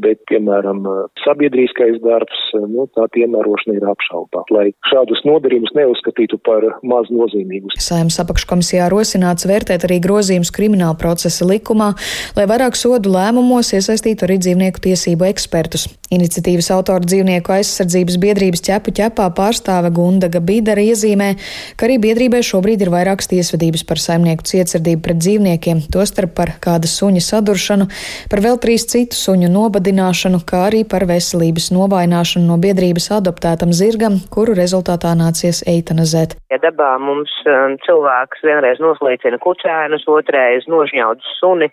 bet, 0.00 0.22
piemēram, 0.30 0.84
sabiedrīskais 1.24 2.00
darbs, 2.04 2.40
nu, 2.72 2.86
tā 2.96 3.06
piemērošana 3.12 3.76
ir 3.76 3.86
apšaubā, 3.92 4.44
lai 4.54 4.66
šādus 4.88 5.22
nodarījumus 5.28 5.74
neuzskatītu 5.76 6.38
par 6.46 6.64
maz 6.86 7.10
nozīmīgus. 7.12 7.76
Saimnes 7.82 8.18
apakškomisijā 8.22 8.88
rosināts 8.92 9.46
vērtēt 9.48 9.86
arī 9.88 10.00
grozījumus 10.04 10.52
krimināla 10.54 10.96
procesa 11.00 11.46
likumā, 11.48 11.92
lai 12.38 12.46
vairāk 12.50 12.78
sodu 12.78 13.12
lēmumos 13.12 13.74
iesaistītu 13.76 14.26
arī 14.26 14.38
dzīvnieku 14.42 14.82
tiesību 14.88 15.28
ekspertus. 15.28 15.88
Iniciatīvas 16.12 16.68
autora 16.74 17.04
dzīvnieku 17.04 17.54
aizsardzības 17.54 18.18
biedrības 18.22 18.64
ķepu 18.66 18.94
ķepā 18.98 19.28
pārstāve 19.36 19.92
Gundaga 19.96 20.42
Bīdara 20.44 20.84
iezīmē, 20.92 21.32
ka 21.76 21.88
arī 21.88 21.98
biedrībai 22.02 22.42
šobrīd 22.44 22.84
ir 22.84 22.92
vairākas 22.92 23.30
tiesvedības 23.32 23.86
par 23.88 24.00
saimnieku 24.02 24.46
cietsirdību 24.50 25.04
pret 25.06 25.22
dzīvniekiem, 25.22 25.81
tostarp 25.92 26.34
par 26.36 26.54
kāda 26.62 26.90
suņa 26.90 27.22
saduršanu, 27.24 27.88
par 28.30 28.42
vēl 28.44 28.60
trīs 28.62 28.86
citu 28.90 29.18
suņu 29.18 29.50
nobadināšanu, 29.52 30.42
kā 30.48 30.66
arī 30.68 30.84
par 30.88 31.06
veselības 31.10 31.70
novaināšanu 31.74 32.46
no 32.50 32.58
biedrības 32.62 33.10
adoptētam 33.18 33.74
zirgam, 33.76 34.20
kuru 34.34 34.56
rezultātā 34.58 35.14
nācies 35.18 35.64
eitanazēt. 35.68 36.36
Ja 36.52 36.60
dabā 36.62 36.94
mums 37.02 37.32
um, 37.46 37.78
cilvēks 37.86 38.44
vienreiz 38.46 38.82
noslīcina 38.82 39.40
kucēnus, 39.42 40.08
otrreiz 40.10 40.68
nožņaudas 40.70 41.36
suni, 41.40 41.70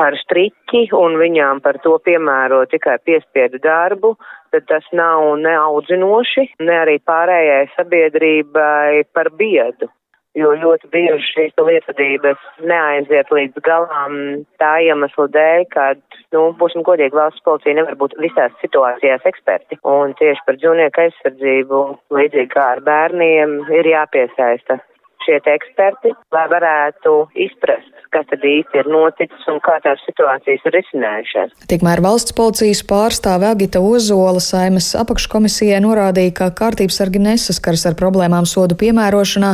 ar 0.00 0.16
striķi 0.24 0.88
un 0.96 1.16
viņām 1.20 1.60
par 1.64 1.78
to 1.84 1.96
piemēro 2.04 2.64
tikai 2.72 2.96
piespiedu 3.04 3.60
darbu, 3.62 4.14
tad 4.54 4.66
tas 4.70 4.86
nav 4.96 5.36
ne 5.42 5.54
audzinoši, 5.60 6.46
ne 6.66 6.76
arī 6.82 6.98
pārējai 7.06 7.70
sabiedrībai 7.76 9.04
par 9.14 9.32
biedu. 9.38 9.90
Jo 10.38 10.52
ļoti 10.54 10.86
bieži 10.92 11.24
šīs 11.26 11.56
lietvedības 11.58 12.42
neaiziet 12.62 13.32
līdz 13.34 13.64
galām 13.66 14.12
tā 14.62 14.76
iemesla 14.86 15.26
dēļ, 15.34 15.64
ka, 15.74 15.86
nu, 16.36 16.44
būsim 16.60 16.84
godīgi, 16.86 17.16
valsts 17.18 17.42
policija 17.42 17.74
nevar 17.80 17.98
būt 17.98 18.14
visās 18.22 18.54
situācijās 18.62 19.26
eksperti. 19.26 19.80
Un 19.82 20.14
tieši 20.20 20.46
par 20.46 20.60
dzīvnieku 20.60 21.02
aizsardzību, 21.06 21.82
līdzīgi 22.14 22.52
kā 22.54 22.68
ar 22.76 22.84
bērniem, 22.86 23.58
ir 23.74 23.90
jāpiesaista 23.90 24.78
šie 25.26 25.38
eksperti, 25.52 26.12
lai 26.34 26.44
varētu 26.50 27.14
izprast, 27.46 27.90
kas 28.14 28.26
tad 28.30 28.44
īsti 28.46 28.80
ir 28.80 28.88
noticis 28.90 29.46
un 29.50 29.60
kā 29.64 29.76
tās 29.84 30.00
situācijas 30.06 30.64
ir 30.66 30.74
risinājušās. 30.76 31.54
Tikmēr 31.70 32.02
valsts 32.04 32.34
policijas 32.36 32.82
pārstāve 32.86 33.48
Agita 33.50 33.82
Ozola 33.84 34.42
saimas 34.42 34.90
apakškomisijai 34.98 35.80
norādīja, 35.84 36.34
ka 36.40 36.50
kārtības 36.60 37.00
sargi 37.00 37.22
nesaskars 37.22 37.86
ar 37.90 37.96
problēmām 37.98 38.48
sodu 38.48 38.78
piemērošanā, 38.80 39.52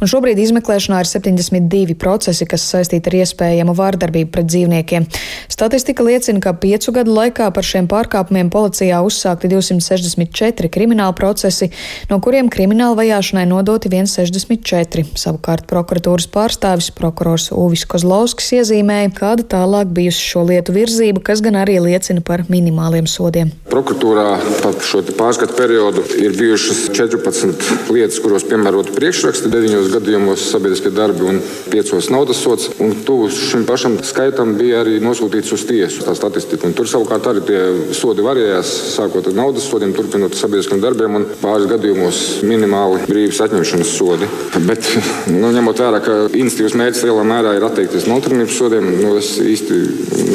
un 0.00 0.12
šobrīd 0.12 0.40
izmeklēšanā 0.44 1.02
ir 1.02 1.10
72 1.10 1.98
procesi, 2.00 2.48
kas 2.48 2.66
saistīti 2.72 3.12
ar 3.12 3.18
iespējamu 3.22 3.76
vārdarbību 3.78 4.32
pret 4.34 4.50
dzīvniekiem. 4.50 5.08
Statistika 5.52 6.06
liecina, 6.06 6.42
ka 6.44 6.54
piecu 6.60 6.94
gadu 6.96 7.16
laikā 7.16 7.50
par 7.54 7.66
šiem 7.66 7.88
pārkāpumiem 7.90 8.52
policijā 8.52 9.00
uzsākti 9.04 9.50
264 9.52 10.72
krimināli 10.72 11.16
procesi, 11.18 11.70
no 12.10 12.20
kuriem 12.24 12.50
krimināla 12.52 12.98
vajāšanai 13.02 13.46
nodoti 13.48 13.90
164. 13.92 15.07
Savukārt 15.18 15.64
prokuratūras 15.70 16.28
pārstāvis 16.32 16.90
prokurors 16.94 17.48
Uvis 17.54 17.84
Kozlovskis 17.88 18.50
iezīmēja, 18.58 19.12
kāda 19.16 19.46
tālāk 19.54 19.90
bijusi 19.94 20.24
šo 20.32 20.44
lietu 20.48 20.74
virzība, 20.76 21.22
kas 21.24 21.42
gan 21.44 21.58
arī 21.60 21.78
liecina 21.84 22.22
par 22.24 22.44
minimāliem 22.52 23.08
sodiem. 23.08 23.52
Prokuratūrā 23.70 24.26
pa 24.62 24.72
šo 24.84 25.02
pārskatu 25.18 25.56
periodu 25.58 26.04
ir 26.20 26.36
bijušas 26.38 26.88
14 26.96 27.92
lietas, 27.94 28.20
kuros 28.24 28.46
piemērot 28.48 28.92
priekšraksti, 28.96 29.50
9 29.52 29.90
gadījumos 29.94 30.48
sabiedriskie 30.52 30.92
darbi 30.94 31.26
un 31.28 31.40
5 31.72 32.10
naudas 32.14 32.42
sots. 32.42 32.70
Un 32.82 32.94
tuvu 33.06 33.28
šim 33.32 33.64
pašam 33.68 33.98
skaitam 34.06 34.54
bija 34.58 34.82
arī 34.82 34.98
nosūtīts 35.02 35.52
uz 35.56 35.64
tiesu 35.68 36.04
tā 36.06 36.14
statistika. 36.18 36.66
Un 36.68 36.76
tur 36.76 36.88
savukārt 36.90 37.28
arī 37.30 37.44
tie 37.48 37.62
sodi 37.96 38.24
varējās, 38.24 38.72
sākot 38.96 39.30
ar 39.30 39.36
naudas 39.36 39.68
sodiem, 39.68 39.94
turpinot 39.96 40.36
sabiedriskiem 40.38 40.82
darbiem 40.82 41.18
un 41.20 41.26
pāris 41.42 41.68
gadījumos 41.70 42.22
minimāli 42.48 43.04
brīvības 43.08 43.42
atņemšanas 43.46 43.94
sodi. 43.98 44.28
Bet 44.68 44.88
nu, 45.32 45.50
ņemot 45.54 45.82
vērā, 45.82 46.00
ka 46.04 46.16
institīvas 46.38 46.76
mērķis 46.78 47.04
lielā 47.08 47.24
mērā 47.28 47.54
ir 47.56 47.66
atteikties 47.68 48.08
no 48.08 48.18
alternatīvas 48.18 48.58
sodiem, 48.58 48.88
nu, 49.02 49.14
es 49.20 49.34
īsti 49.42 49.78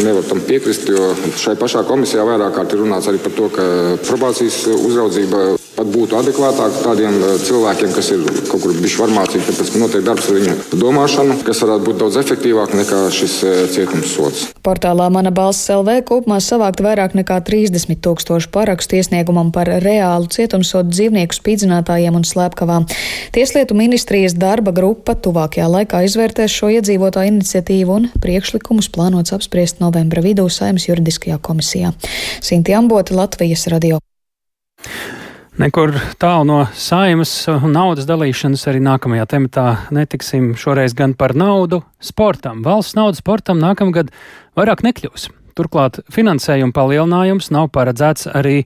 nevaru 0.04 0.26
tam 0.30 0.43
piekrist, 0.47 0.88
jo 0.89 1.12
šai 1.39 1.56
pašā 1.60 1.86
komisijā 1.89 2.26
vairāk 2.28 2.56
kārt 2.58 2.76
ir 2.76 2.84
runāts 2.84 3.10
arī 3.12 3.21
par 3.23 3.36
to, 3.38 3.49
ka 3.54 3.67
probācijas 4.08 4.63
uzraudzība 4.76 5.45
pat 5.77 5.89
būtu 5.93 6.17
adekvātāk 6.19 6.75
tādiem 6.83 7.17
uh, 7.19 7.33
cilvēkiem, 7.41 7.93
kas 7.95 8.12
ir 8.13 8.23
kaut 8.49 8.62
kur 8.63 8.73
bijuši 8.77 8.99
varmācīgi, 9.01 9.45
tāpēc, 9.47 9.71
notiek 9.81 10.05
darbs 10.05 10.29
ar 10.29 10.38
viņu 10.38 10.55
domāšanu, 10.81 11.38
kas 11.47 11.63
varētu 11.63 11.88
būt 11.88 11.99
daudz 12.01 12.19
efektīvāk 12.21 12.75
nekā 12.77 12.99
šis 13.13 13.38
uh, 13.47 13.62
cietums 13.73 14.13
sots. 14.13 14.45
Portālā 14.65 15.09
Mana 15.13 15.33
balss 15.33 15.69
LV 15.73 16.03
kopumā 16.09 16.39
savākt 16.43 16.83
vairāk 16.86 17.17
nekā 17.17 17.39
30 17.47 17.99
tūkstošu 18.05 18.51
parakstu 18.53 18.99
iesniegumam 18.99 19.51
par 19.55 19.71
reālu 19.83 20.29
cietumsodu 20.33 20.93
dzīvnieku 20.93 21.38
spīdzinātājiem 21.39 22.19
un 22.19 22.27
slepkavām. 22.27 22.88
Tieslietu 23.36 23.77
ministrijas 23.77 24.38
darba 24.38 24.73
grupa 24.75 25.17
tuvākajā 25.17 25.67
laikā 25.77 26.03
izvērtēs 26.07 26.53
šo 26.53 26.71
iedzīvotāju 26.77 27.36
iniciatīvu 27.36 27.97
un 27.97 28.09
priekšlikumus 28.23 28.91
plānots 28.93 29.36
apspriest 29.36 29.81
novembra 29.83 30.23
vidū 30.25 30.47
Saimas 30.53 30.88
juridiskajā 30.89 31.39
komisijā. 31.41 31.93
Sinti 32.41 32.77
Ambota, 32.77 33.17
Latvijas 33.17 33.67
radio. 33.73 34.01
Nekur 35.53 35.91
tālu 36.17 36.47
no 36.49 36.55
saimas 36.73 37.29
naudas 37.61 38.07
dalīšanas 38.09 38.63
arī 38.71 38.79
nākamajā 38.81 39.27
tematā 39.29 39.65
netiksim 39.93 40.55
šoreiz 40.57 40.95
gan 40.97 41.13
par 41.13 41.35
naudu 41.37 41.83
sportam. 42.01 42.63
Valsts 42.65 42.97
naudas 42.97 43.21
sportam 43.21 43.61
nākamgad 43.61 44.09
vairāk 44.57 44.81
nekļūs. 44.81 45.27
Turklāt 45.53 45.99
finansējuma 46.09 46.73
palielinājums 46.73 47.51
nav 47.53 47.69
paredzēts 47.75 48.31
arī 48.33 48.63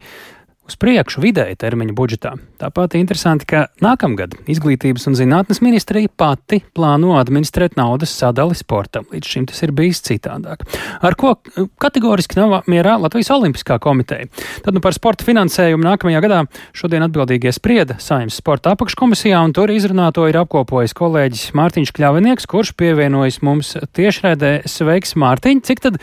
uz 0.67 0.77
priekšu 0.79 1.23
vidēja 1.23 1.57
termiņa 1.63 1.95
budžetā. 1.97 2.33
Tāpat 2.61 2.97
interesanti, 2.99 3.47
ka 3.49 3.67
nākamgad 3.83 4.35
Izglītības 4.51 5.07
un 5.09 5.17
zinātnes 5.17 5.61
ministrija 5.63 6.11
pati 6.19 6.59
plāno 6.75 7.15
administrēt 7.19 7.77
naudas 7.79 8.13
sadali 8.13 8.57
sportam. 8.57 9.07
Līdz 9.13 9.31
šim 9.31 9.47
tas 9.49 9.63
ir 9.65 9.73
bijis 9.75 10.03
citādāk. 10.05 10.65
Ar 11.01 11.17
ko 11.19 11.35
kategoriski 11.81 12.39
nav 12.39 12.67
mierā 12.71 12.97
Latvijas 13.01 13.31
Olimpiskā 13.35 13.79
komiteja. 13.83 14.27
Tad 14.65 14.75
nu 14.75 14.83
par 14.83 14.95
sporta 14.97 15.27
finansējumu 15.27 15.85
nākamajā 15.87 16.23
gadā 16.25 16.41
šodien 16.77 17.05
atbildīgie 17.07 17.53
sprieda 17.55 17.99
Saimnes 18.03 18.39
sporta 18.41 18.75
apakškomisijā, 18.75 19.39
un 19.43 19.55
tur 19.55 19.71
izrunāto 19.73 20.27
ir 20.29 20.39
apkopojis 20.41 20.95
kolēģis 20.97 21.53
Mārtiņš 21.57 21.93
Kļavinieks, 21.95 22.49
kurš 22.49 22.73
pievienojas 22.79 23.41
mums 23.45 23.75
tiešraidē. 23.97 24.59
Sveiks, 24.67 25.15
Mārtiņ! 25.19 25.63
Cik 25.67 25.85
tad 25.85 26.01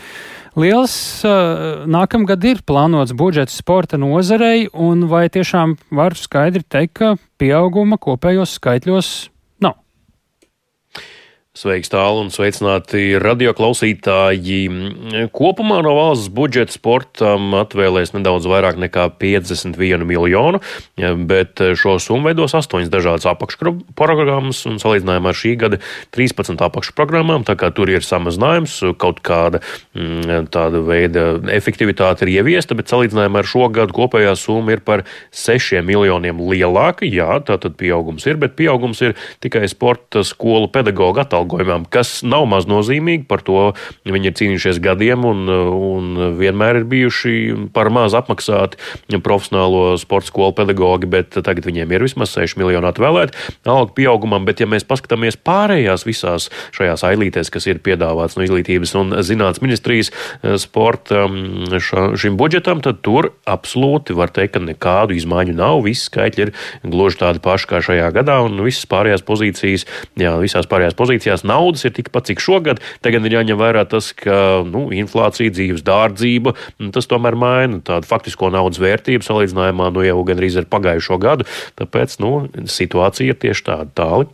liels 0.59 0.95
uh, 1.27 1.83
nākamgad 1.89 2.43
ir 2.47 2.61
plānots 2.67 3.15
budžets 3.17 3.57
sporta 3.59 3.99
nozarei, 3.99 4.67
un 4.71 5.07
vai 5.11 5.27
tiešām 5.31 5.75
var 5.95 6.15
skaidri 6.19 6.63
teikt, 6.63 6.93
ka 6.99 7.15
pieauguma 7.39 7.99
kopējos 8.01 8.57
skaitļos 8.59 9.13
Sveiks 11.55 11.87
tālu 11.87 12.19
un 12.25 12.31
sveicināti 12.35 13.13
radioklausītāji. 13.23 14.57
Kopumā 15.31 15.77
no 15.85 15.93
valsts 15.95 16.27
budžeta 16.35 16.73
sportam 16.75 17.53
atvēlēs 17.55 18.11
nedaudz 18.11 18.43
vairāk 18.51 18.75
nekā 18.83 19.05
51 19.21 20.03
miljonu, 20.03 20.59
bet 21.29 21.63
šo 21.79 21.93
summu 22.03 22.27
veidos 22.27 22.57
astoņas 22.59 22.91
dažādas 22.91 23.27
apakšprogrammas 23.31 24.65
un 24.67 24.81
salīdzinājumā 24.83 25.31
ar 25.31 25.39
šī 25.39 25.53
gada 25.61 25.79
13 26.17 26.59
apakšprogrammām, 26.67 27.47
tā 27.47 27.55
kā 27.61 27.71
tur 27.71 27.93
ir 27.93 28.03
samazinājums, 28.03 28.75
kaut 28.99 29.23
kāda 29.23 29.63
mm, 29.95 30.51
tāda 30.51 30.83
veida 30.83 31.25
efektivitāte 31.55 32.27
ir 32.27 32.33
ieviesta, 32.33 32.75
bet 32.75 32.91
salīdzinājumā 32.91 33.45
ar 33.45 33.51
šo 33.53 33.69
gadu 33.79 33.95
kopējā 33.95 34.35
summa 34.43 34.75
ir 34.75 34.83
par 34.83 35.05
6 35.31 35.79
miljoniem 35.87 36.43
lielāka. 36.51 37.07
Jā, 37.07 37.39
tātad 37.47 37.79
pieaugums 37.79 38.27
ir, 38.27 38.43
bet 38.43 38.59
pieaugums 38.59 38.99
ir 39.07 39.15
tikai 39.39 39.63
sporta 39.71 40.27
skolu 40.27 40.67
pedagoģa 40.75 41.23
atalgojumā 41.23 41.44
atalgojumam, 41.45 41.85
kas 41.89 42.21
nav 42.23 42.45
maz 42.49 42.65
nozīmīgi. 42.67 43.25
Par 43.27 43.41
to 43.45 43.73
viņi 44.05 44.29
ir 44.29 44.35
cīnījušies 44.37 44.81
gadiem 44.83 45.25
un, 45.25 45.47
un 45.49 46.37
vienmēr 46.39 46.81
ir 46.81 46.85
bijuši 46.89 47.69
par 47.73 47.89
maz 47.93 48.15
apmaksāti 48.17 48.77
profesionālo 49.23 49.95
sporta 50.01 50.29
skolu 50.29 50.55
pedagoģi, 50.57 51.09
bet 51.09 51.37
tagad 51.45 51.65
viņiem 51.65 51.91
ir 51.91 52.05
vismaz 52.05 52.33
6 52.35 52.57
miljoni 52.59 52.89
atvēlēti 52.89 53.37
algu 53.65 53.93
pieaugumam. 53.95 54.45
Bet, 54.45 54.61
ja 54.61 54.69
mēs 54.69 54.85
paskatāmies 54.87 55.37
pārējās 55.37 56.05
visās 56.05 56.49
šajās 56.75 57.05
ailītēs, 57.07 57.51
kas 57.53 57.67
ir 57.69 57.81
piedāvāts 57.85 58.37
no 58.37 58.45
izglītības 58.45 58.95
un 58.99 59.15
zinātnes 59.25 59.63
ministrijas 59.63 60.11
eh, 60.11 60.57
sporta 60.61 61.25
šim 62.15 62.37
budžetam, 62.39 62.81
tad 62.85 63.01
tur 63.05 63.31
absolūti 63.49 64.15
var 64.17 64.33
teikt, 64.33 64.55
ka 64.55 64.61
nekādu 64.63 65.15
izmaiņu 65.17 65.55
nav. 65.57 65.81
Visi 65.85 66.07
skaitļi 66.07 66.45
ir 66.45 66.53
gluži 66.85 67.19
tādi 67.21 67.41
paši 67.43 67.69
kā 67.69 67.81
šajā 67.83 68.11
gadā, 68.15 68.37
un 68.45 68.61
visas 68.65 68.87
pārējās 68.89 69.25
pozīcijas, 69.25 69.85
jā, 70.19 70.35
visās 70.41 70.69
pārējās 70.69 70.95
pozīcijās 70.97 71.34
mājās 71.35 71.43
naudas 71.43 71.85
ir 71.85 71.93
tikpat, 71.93 72.29
cik 72.29 72.39
šogad. 72.39 72.79
Tagad 73.03 73.25
ir 73.25 73.35
jāņem 73.35 73.57
vērā 73.59 73.85
tas, 73.87 74.13
ka 74.13 74.63
nu, 74.65 74.91
inflācija, 74.91 75.51
dzīves 75.51 75.83
dārdzība, 75.83 76.55
tas 76.93 77.07
tomēr 77.07 77.35
maina 77.35 77.81
tādu 77.83 78.07
faktisko 78.07 78.49
naudas 78.51 78.79
vērtību 78.79 79.23
salīdzinājumā 79.25 79.91
nu, 79.91 80.03
jau 80.05 80.23
gandrīz 80.25 80.57
ar 80.57 80.65
pagājušo 80.69 81.19
gadu. 81.19 81.45
Tāpēc 81.75 82.19
nu, 82.23 82.47
situācija 82.65 83.33
ir 83.33 83.39
tieši 83.39 83.65
tāda 83.65 83.89
tāli. 83.95 84.29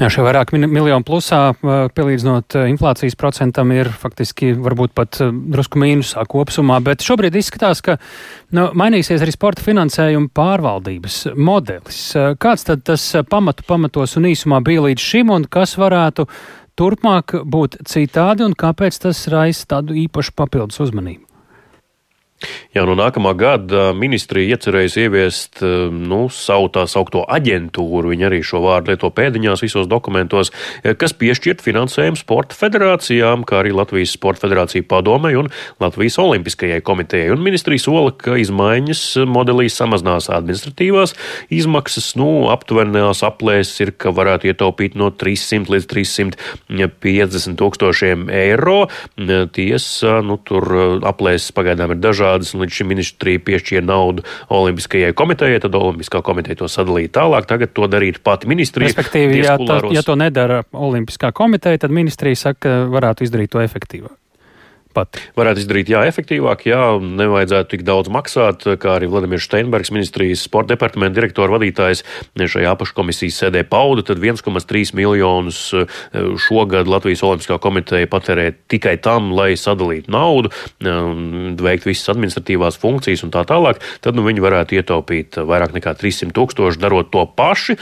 Jā, 0.00 0.10
šie 0.10 0.24
vairāk 0.24 0.52
miljonu 0.52 1.04
plusā, 1.06 1.54
pielīdzinot 1.62 2.58
inflācijas 2.66 3.16
procentam, 3.18 3.72
ir 3.72 3.90
faktiski 3.92 4.52
varbūt 4.58 4.94
pat 4.96 5.20
drusku 5.22 5.80
mīnusā 5.80 6.26
kopsumā, 6.28 6.80
bet 6.84 7.04
šobrīd 7.06 7.36
izskatās, 7.38 7.82
ka 7.84 7.98
nu, 8.56 8.68
mainīsies 8.78 9.22
arī 9.24 9.34
sporta 9.34 9.64
finansējuma 9.64 10.30
pārvaldības 10.36 11.18
modelis. 11.36 12.00
Kāds 12.42 12.68
tad 12.68 12.84
tas 12.88 13.04
pamatu 13.30 13.66
pamatos 13.68 14.16
un 14.20 14.28
īsumā 14.30 14.62
bija 14.64 14.86
līdz 14.88 15.08
šim 15.12 15.32
un 15.34 15.48
kas 15.50 15.74
varētu 15.80 16.28
turpmāk 16.78 17.38
būt 17.44 17.82
citādi 17.88 18.46
un 18.46 18.56
kāpēc 18.58 19.02
tas 19.06 19.26
raisa 19.32 19.68
tādu 19.76 19.96
īpašu 20.06 20.36
papildus 20.38 20.82
uzmanību? 20.84 21.31
Jā, 22.72 22.86
no 22.88 22.94
nākamā 22.96 23.34
gada 23.36 23.90
ministrija 23.92 24.56
iecerējusi 24.56 25.02
ieviest 25.04 25.60
nu, 25.92 26.22
savu 26.32 26.70
tā 26.72 26.86
saukto 26.88 27.20
aģentūru, 27.28 28.12
viņi 28.14 28.26
arī 28.28 28.38
šo 28.46 28.62
vārdu 28.64 28.92
lieto 28.92 29.10
pēdiņās 29.12 29.60
visos 29.64 29.88
dokumentos, 29.90 30.48
kas 30.80 31.12
piešķirt 31.20 31.60
finansējumu 31.64 32.16
sporta 32.16 32.56
federācijām, 32.56 33.44
kā 33.48 33.60
arī 33.60 33.74
Latvijas 33.76 34.14
sporta 34.16 34.46
federācija 34.46 34.86
padomei 34.88 35.34
un 35.36 35.50
Latvijas 35.84 36.16
olimpiskajai 36.22 36.80
komitejai. 36.80 37.28
Un 37.34 37.44
ministrija 37.44 37.84
sola, 37.84 38.14
ka 38.16 38.38
izmaiņas 38.40 39.04
modelī 39.28 39.68
samazinās 39.72 40.30
administratīvās 40.32 41.12
izmaksas, 41.52 42.14
nu, 42.16 42.48
aptuvenās 42.52 43.20
aplēses 43.26 43.84
ir, 43.84 43.94
ka 44.00 44.14
varētu 44.16 44.48
ietaupīt 44.48 44.96
no 44.96 45.10
300 45.12 45.76
līdz 45.76 45.90
350 45.92 47.60
tūkstošiem 47.60 48.26
eiro. 48.32 48.86
Tiesa, 49.52 50.18
nu, 50.24 50.40
tur 50.40 50.68
aplēses 51.04 51.52
pagaidām 51.52 51.92
ir 51.92 52.02
dažādas 52.02 52.31
dažādas, 52.32 52.54
un 52.54 52.64
līdz 52.64 52.78
šim 52.78 52.90
ministrija 52.92 53.42
piešķīra 53.44 53.84
naudu 53.84 54.24
Olimpiskajai 54.52 55.12
komitejai, 55.16 55.60
tad 55.60 55.74
Olimpiskā 55.74 56.22
komiteja 56.24 56.56
to 56.62 56.70
sadalīja 56.70 57.12
tālāk. 57.18 57.46
Tagad 57.46 57.74
to 57.76 57.88
darītu 57.90 58.22
pati 58.22 58.48
ministrija. 58.50 58.92
Respektīvi, 58.92 59.42
ja 59.44 59.58
to, 59.60 59.92
ja 59.92 60.02
to 60.02 60.16
nedara 60.16 60.62
Olimpiskā 60.72 61.32
komiteja, 61.32 61.84
tad 61.84 61.94
ministrija 61.94 62.36
saka, 62.36 62.62
ka 62.62 62.74
varētu 62.92 63.26
izdarīt 63.26 63.52
to 63.52 63.62
efektīvāk 63.62 64.21
pat. 64.94 65.20
Varētu 65.38 65.64
izdarīt, 65.64 65.92
jā, 65.92 66.02
efektīvāk, 66.10 66.66
jā, 66.70 66.82
nevajadzētu 67.02 67.74
tik 67.74 67.84
daudz 67.88 68.12
maksāt, 68.12 68.66
kā 68.82 68.96
arī 68.98 69.08
Vladimirs 69.12 69.46
Steinbergs, 69.48 69.92
ministrijas 69.94 70.44
sporta 70.46 70.74
departamenta 70.74 71.18
direktora 71.20 71.56
vadītājs, 71.56 72.04
šajā 72.38 72.72
apakškomisijas 72.76 73.40
sēdē 73.44 73.64
pauda, 73.68 74.04
tad 74.06 74.22
1,3 74.22 74.94
miljonus 74.98 75.60
eh, 75.76 76.00
šogad 76.42 76.90
Latvijas 76.90 77.24
Olimpiskā 77.26 77.58
komiteja 77.62 78.10
patērē 78.10 78.50
tikai 78.70 78.96
tam, 79.02 79.32
lai 79.36 79.52
sadalītu 79.58 80.12
naudu, 80.12 80.52
veikt 81.62 81.86
visas 81.88 82.10
administratīvās 82.12 82.78
funkcijas 82.80 83.24
un 83.26 83.32
tā 83.34 83.44
tālāk, 83.48 83.80
tad 84.04 84.16
nu, 84.18 84.24
viņi 84.26 84.44
varētu 84.44 84.76
ietaupīt 84.78 85.38
vairāk 85.48 85.74
nekā 85.76 85.94
300 85.98 86.34
tūkstoši 86.36 86.80
darot 86.82 87.10
to 87.12 87.24
paši. 87.36 87.76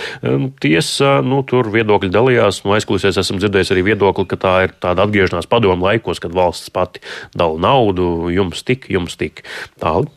Tiesa, 0.62 1.18
nu, 1.26 1.42
tur 1.46 1.70
viedokļi 1.72 2.12
dalījās, 2.12 2.62
no 2.64 2.74
aizkulisēs 2.76 3.20
esam 3.22 3.40
dzirdējuši 3.40 3.74
arī 3.76 3.86
viedokli, 3.92 4.26
ka 4.30 4.38
tā 4.40 4.54
ir 4.66 4.74
tāda 4.82 5.06
atgriešanās 5.06 5.48
padomu 5.50 5.88
laikos, 5.88 6.22
kad 6.22 6.34
valsts 6.36 6.72
pati 6.74 6.99
ļoti 7.00 7.38
dala 7.38 7.58
naudu, 7.58 8.30
jums 8.30 8.62
tik, 8.62 8.88
jums 8.90 9.16
tik 9.16 9.44
tālu. 9.80 10.08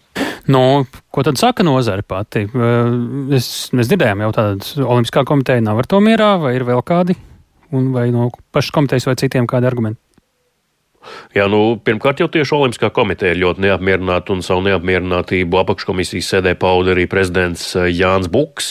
Nu, 0.47 0.85
ko 1.11 1.23
tad 1.23 1.37
saka 1.37 1.63
nozare 1.63 2.03
pati? 2.03 2.45
Es, 3.33 3.71
mēs 3.73 3.89
dzirdējām 3.89 4.21
jau 4.21 4.31
tādu 4.35 4.85
Olimpiskā 4.85 5.23
komiteja 5.25 5.61
nav 5.61 5.79
ar 5.79 5.87
to 5.87 5.99
mierā, 5.99 6.37
vai 6.39 6.55
ir 6.55 6.63
vēl 6.63 6.83
kādi, 6.85 7.15
un 7.73 7.91
vai 7.93 8.11
no 8.11 8.29
pašas 8.53 8.73
komitejas 8.75 9.07
vai 9.07 9.15
citiem 9.15 9.47
kādi 9.47 9.65
argumenti? 9.65 9.99
Jā, 11.33 11.47
nu, 11.51 11.75
pirmkārt 11.81 12.21
jau 12.21 12.27
tieši 12.31 12.55
Olimpiskā 12.57 12.89
komiteja 12.93 13.33
ir 13.33 13.41
ļoti 13.41 13.63
neapmierināta 13.65 14.33
un 14.35 14.43
savu 14.45 14.63
neapmierinātību 14.67 15.59
apakškomisijas 15.63 16.29
sēdē 16.35 16.53
pauda 16.59 16.93
arī 16.93 17.05
prezidents 17.09 17.65
eh, 17.77 17.89
Jānis 17.93 18.29
Buks. 18.31 18.69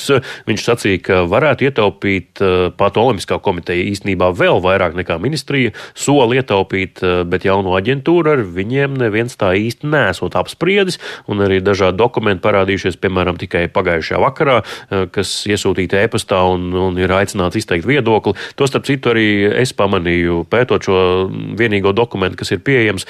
Viņš 0.49 0.67
sacīja, 0.67 1.01
ka 1.09 1.21
varētu 1.31 1.67
ietaupīt 1.69 2.43
eh, 2.43 2.67
pat 2.79 2.99
Olimpiskā 3.01 3.39
komiteja 3.43 3.85
īstenībā 3.91 4.31
vēl 4.39 4.63
vairāk 4.65 4.97
nekā 4.99 5.19
ministrija 5.23 5.75
soli 5.99 6.41
ietaupīt, 6.41 7.03
eh, 7.03 7.23
bet 7.29 7.47
jauno 7.49 7.77
aģentūru 7.79 8.35
ar 8.37 8.45
viņiem 8.47 8.97
neviens 9.03 9.39
tā 9.39 9.53
īsti 9.59 9.91
nesot 9.93 10.39
apspriedis, 10.39 11.01
un 11.31 11.43
arī 11.45 11.61
dažādi 11.65 12.01
dokumenti 12.01 12.45
parādījušies, 12.47 13.01
piemēram, 13.03 13.39
tikai 13.41 13.67
pagājušajā 13.73 14.21
vakarā, 14.23 14.59
kas 15.13 15.31
iesūtīti 15.51 15.99
e-pastā 16.03 16.39
un, 16.53 16.69
un 16.77 16.99
ir 17.01 17.13
aicināts 17.15 17.59
izteikt 17.59 17.87
viedokli. 17.89 18.35
To 18.59 18.67
starp 18.69 18.87
citu 18.89 19.13
arī 19.13 19.27
es 19.63 19.73
pamanīju, 19.77 20.43
pētot 20.53 20.87
šo 20.87 20.99
vienīgo 21.59 21.95
dokumentu 21.97 22.22
dokumenti, 22.23 22.39
kas 22.39 22.53
ir 22.55 22.63
pieejams, 22.63 23.07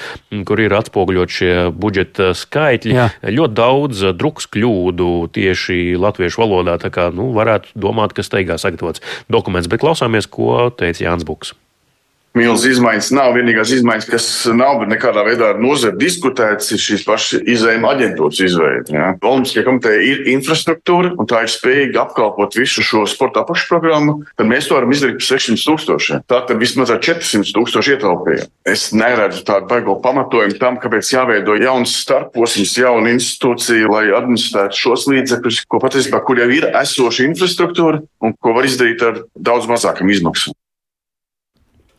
kur 0.47 0.59
ir 0.61 0.73
atspoguļot 0.73 1.29
šie 1.29 1.53
budžeta 1.71 2.33
skaitļi. 2.33 2.93
Jā. 2.97 3.09
Ļoti 3.29 3.57
daudz 3.57 4.05
drukas 4.17 4.49
kļūdu 4.49 5.29
tieši 5.33 5.95
latviešu 6.01 6.41
valodā, 6.41 6.79
tā 6.81 6.89
kā 6.93 7.11
nu, 7.13 7.31
varētu 7.35 7.75
domāt, 7.75 8.13
ka 8.13 8.25
steigā 8.25 8.57
sagatavots 8.57 9.03
dokuments. 9.29 9.69
Bet 9.69 9.83
klausāmies, 9.83 10.27
ko 10.27 10.71
teica 10.73 11.05
Jānis 11.05 11.27
Buks 11.27 11.53
milzīgas 12.37 12.77
izmaiņas 12.77 13.09
nav. 13.15 13.33
Vienīgās 13.37 13.71
izmaiņas, 13.77 14.07
kas 14.09 14.27
nav 14.53 14.83
nekādā 14.89 15.23
veidā 15.27 15.51
ar 15.53 15.61
nozari 15.61 15.97
diskutētas, 16.01 16.71
ir 16.73 16.81
šīs 16.81 17.05
pašas 17.07 17.43
izējuma 17.53 17.93
aģentūras 17.93 18.41
izveide. 18.45 18.93
Ja. 18.93 19.11
Olimpiskajā 19.21 19.65
komitejā 19.67 20.01
ir 20.07 20.23
infrastruktūra, 20.33 21.13
un 21.19 21.29
tā 21.29 21.43
ir 21.45 21.53
spējīga 21.53 22.03
apkalpot 22.05 22.57
visu 22.57 22.85
šo 22.85 23.03
sporta 23.09 23.43
apakšprogrammu, 23.43 24.19
tad 24.39 24.49
mēs 24.49 24.69
to 24.69 24.77
varam 24.77 24.93
izdarīt 24.93 25.19
par 25.21 25.27
600 25.29 25.67
tūkstošiem. 25.69 26.23
Tā 26.29 26.41
tad 26.49 26.61
vismaz 26.61 26.93
ar 26.93 27.01
400 27.03 27.53
tūkstošu 27.57 27.95
ietaupījām. 27.95 28.51
Es 28.69 28.87
neredzu 28.95 29.43
tādu 29.47 29.69
baigo 29.71 29.97
pamatojumu 30.03 30.57
tam, 30.61 30.79
kāpēc 30.81 31.13
jāveido 31.13 31.57
jauns 31.61 31.95
starposms, 32.03 32.75
jauna 32.79 33.13
institūcija, 33.13 33.91
lai 33.91 34.05
administrētu 34.15 34.81
šos 34.85 35.07
līdzekļus, 35.11 35.63
ko 35.69 35.81
patiesībā, 35.83 36.23
kur 36.25 36.41
jau 36.41 36.49
ir 36.53 36.69
esoša 36.81 37.27
infrastruktūra 37.29 38.03
un 38.23 38.35
ko 38.39 38.57
var 38.57 38.67
izdarīt 38.69 39.05
ar 39.05 39.23
daudz 39.35 39.69
mazākam 39.69 40.11
izmaksām. 40.13 40.57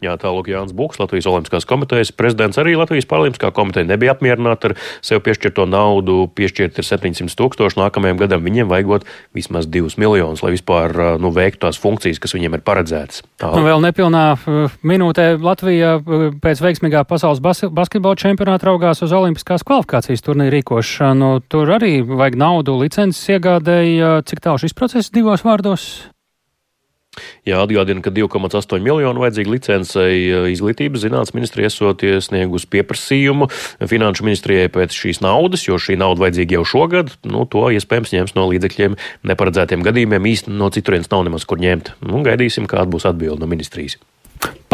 Jā, 0.05 0.15
tālāk 0.21 0.51
Jānis 0.53 0.75
Buks, 0.77 0.99
Latvijas 1.01 1.29
Olimpiskās 1.31 1.65
komitejas 1.69 2.11
prezidents, 2.13 2.59
arī 2.61 2.75
Latvijas 2.77 3.07
Paralimpiskā 3.09 3.49
komiteja 3.57 3.89
nebija 3.89 4.13
apmierināta 4.13 4.71
ar 4.71 4.77
sev 5.05 5.23
piešķirto 5.25 5.65
naudu. 5.71 6.27
Piešķirt 6.37 6.81
ir 6.81 6.87
700 6.87 7.33
tūkstoši, 7.39 7.81
nākamajam 7.81 8.21
gadam 8.21 8.45
viņiem 8.45 8.69
vajagot 8.69 9.09
vismaz 9.37 9.69
2 9.71 9.97
miljonus, 10.03 10.45
lai 10.45 10.53
vispār 10.55 10.93
nu, 11.23 11.33
veiktu 11.35 11.65
tās 11.65 11.81
funkcijas, 11.81 12.21
kas 12.21 12.37
viņiem 12.37 12.59
ir 12.59 12.65
paredzētas. 12.67 13.25
Nu, 13.45 13.65
vēl 13.65 13.81
nepilnā 13.87 14.25
minūtē 14.85 15.29
Latvija 15.41 15.97
pēc 16.45 16.65
veiksmīgā 16.65 17.07
pasaules 17.09 17.41
bas 17.45 17.65
basketbola 17.65 18.21
čempionāta 18.21 18.69
raugās 18.69 19.01
uz 19.05 19.15
Olimpiskās 19.15 19.65
kvalifikācijas 19.67 20.25
turnīru 20.27 20.59
rīkošanu. 20.59 21.31
Tur 21.49 21.77
arī 21.79 21.97
vajag 22.05 22.37
naudu, 22.41 22.77
licences 22.83 23.25
iegādēji. 23.37 24.03
Cik 24.29 24.45
tālu 24.45 24.61
šis 24.61 24.77
process 24.77 25.15
divos 25.15 25.47
vārdos? 25.47 26.14
Jā, 27.45 27.61
atgādina, 27.61 28.03
ka 28.05 28.13
2,8 28.15 28.83
miljonu 28.85 29.23
vajadzīga 29.23 29.53
licencei 29.53 30.17
eh, 30.29 30.49
izglītības 30.55 31.05
zinātnes 31.05 31.35
ministrija 31.37 31.71
esot 31.71 32.05
iesniegus 32.07 32.67
pieprasījumu 32.71 33.51
finanšu 33.91 34.27
ministrijai 34.27 34.71
pēc 34.73 34.97
šīs 34.97 35.23
naudas, 35.25 35.67
jo 35.69 35.79
šī 35.81 35.99
nauda 36.01 36.27
vajadzīga 36.27 36.59
jau 36.59 36.65
šogad. 36.75 37.15
Nu, 37.29 37.45
to 37.51 37.67
iespējams 37.75 38.15
ņems 38.17 38.37
no 38.39 38.49
līdzekļiem 38.53 38.99
neparedzētiem 39.31 39.85
gadījumiem. 39.87 40.33
Īsti 40.35 40.57
no 40.57 40.73
citurienes 40.75 41.13
nav 41.13 41.27
nemaz 41.29 41.47
kur 41.49 41.63
ņemt. 41.63 41.95
Nu, 42.05 42.25
gaidīsim, 42.27 42.69
kāda 42.71 42.91
būs 42.91 43.09
atbilde 43.11 43.45
no 43.45 43.51
ministrijas. 43.51 44.01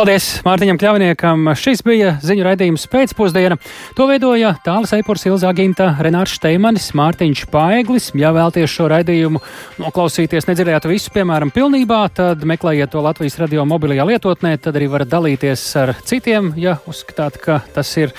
Paldies 0.01 0.39
Mārtiņam 0.47 0.79
Kļavniekam. 0.81 1.51
Šis 1.61 1.83
bija 1.85 2.15
ziņu 2.25 2.45
raidījums 2.47 2.87
pēcpusdiena. 2.89 3.59
To 3.99 4.07
veidoja 4.09 4.55
Tāls 4.65 4.95
Eipurs, 4.97 5.27
Ilzā 5.29 5.51
Ginta, 5.59 5.91
Renārs 6.01 6.39
Steimanis, 6.39 6.87
Mārtiņš 6.97 7.43
Paeglis. 7.53 8.07
Ja 8.17 8.31
vēlties 8.33 8.73
šo 8.73 8.87
raidījumu 8.89 9.43
noklausīties, 9.83 10.47
nedzirdējāt 10.49 10.89
visu, 10.89 11.13
piemēram, 11.13 11.53
pilnībā, 11.53 11.99
tad 12.17 12.47
meklējiet 12.49 12.95
to 12.95 13.03
Latvijas 13.05 13.37
radio 13.43 13.67
mobilajā 13.69 14.07
lietotnē, 14.09 14.55
tad 14.65 14.79
arī 14.81 14.89
varat 14.95 15.11
dalīties 15.13 15.65
ar 15.83 15.93
citiem, 16.09 16.55
ja 16.57 16.79
uzskatāt, 16.89 17.37
ka 17.43 17.59
tas 17.75 17.91
ir, 18.01 18.15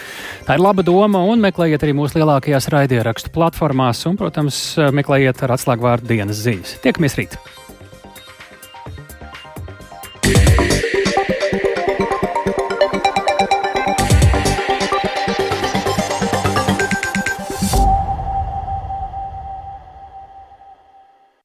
tā 0.45 0.59
ir 0.59 0.61
laba 0.61 0.85
doma, 0.85 1.23
un 1.33 1.41
meklējiet 1.41 1.81
arī 1.87 1.95
mūsu 1.97 2.21
lielākajās 2.21 2.69
raidierakstu 2.75 3.33
platformās, 3.33 4.03
un, 4.05 4.19
protams, 4.21 4.61
meklējiet 4.93 5.41
ar 5.47 5.57
atslēgvārdu 5.57 6.13
dienas 6.13 6.45
ziņas. 6.45 6.77
Tiekamies 6.85 7.17
rīt! 7.17 7.39
Yeah. 10.31 10.70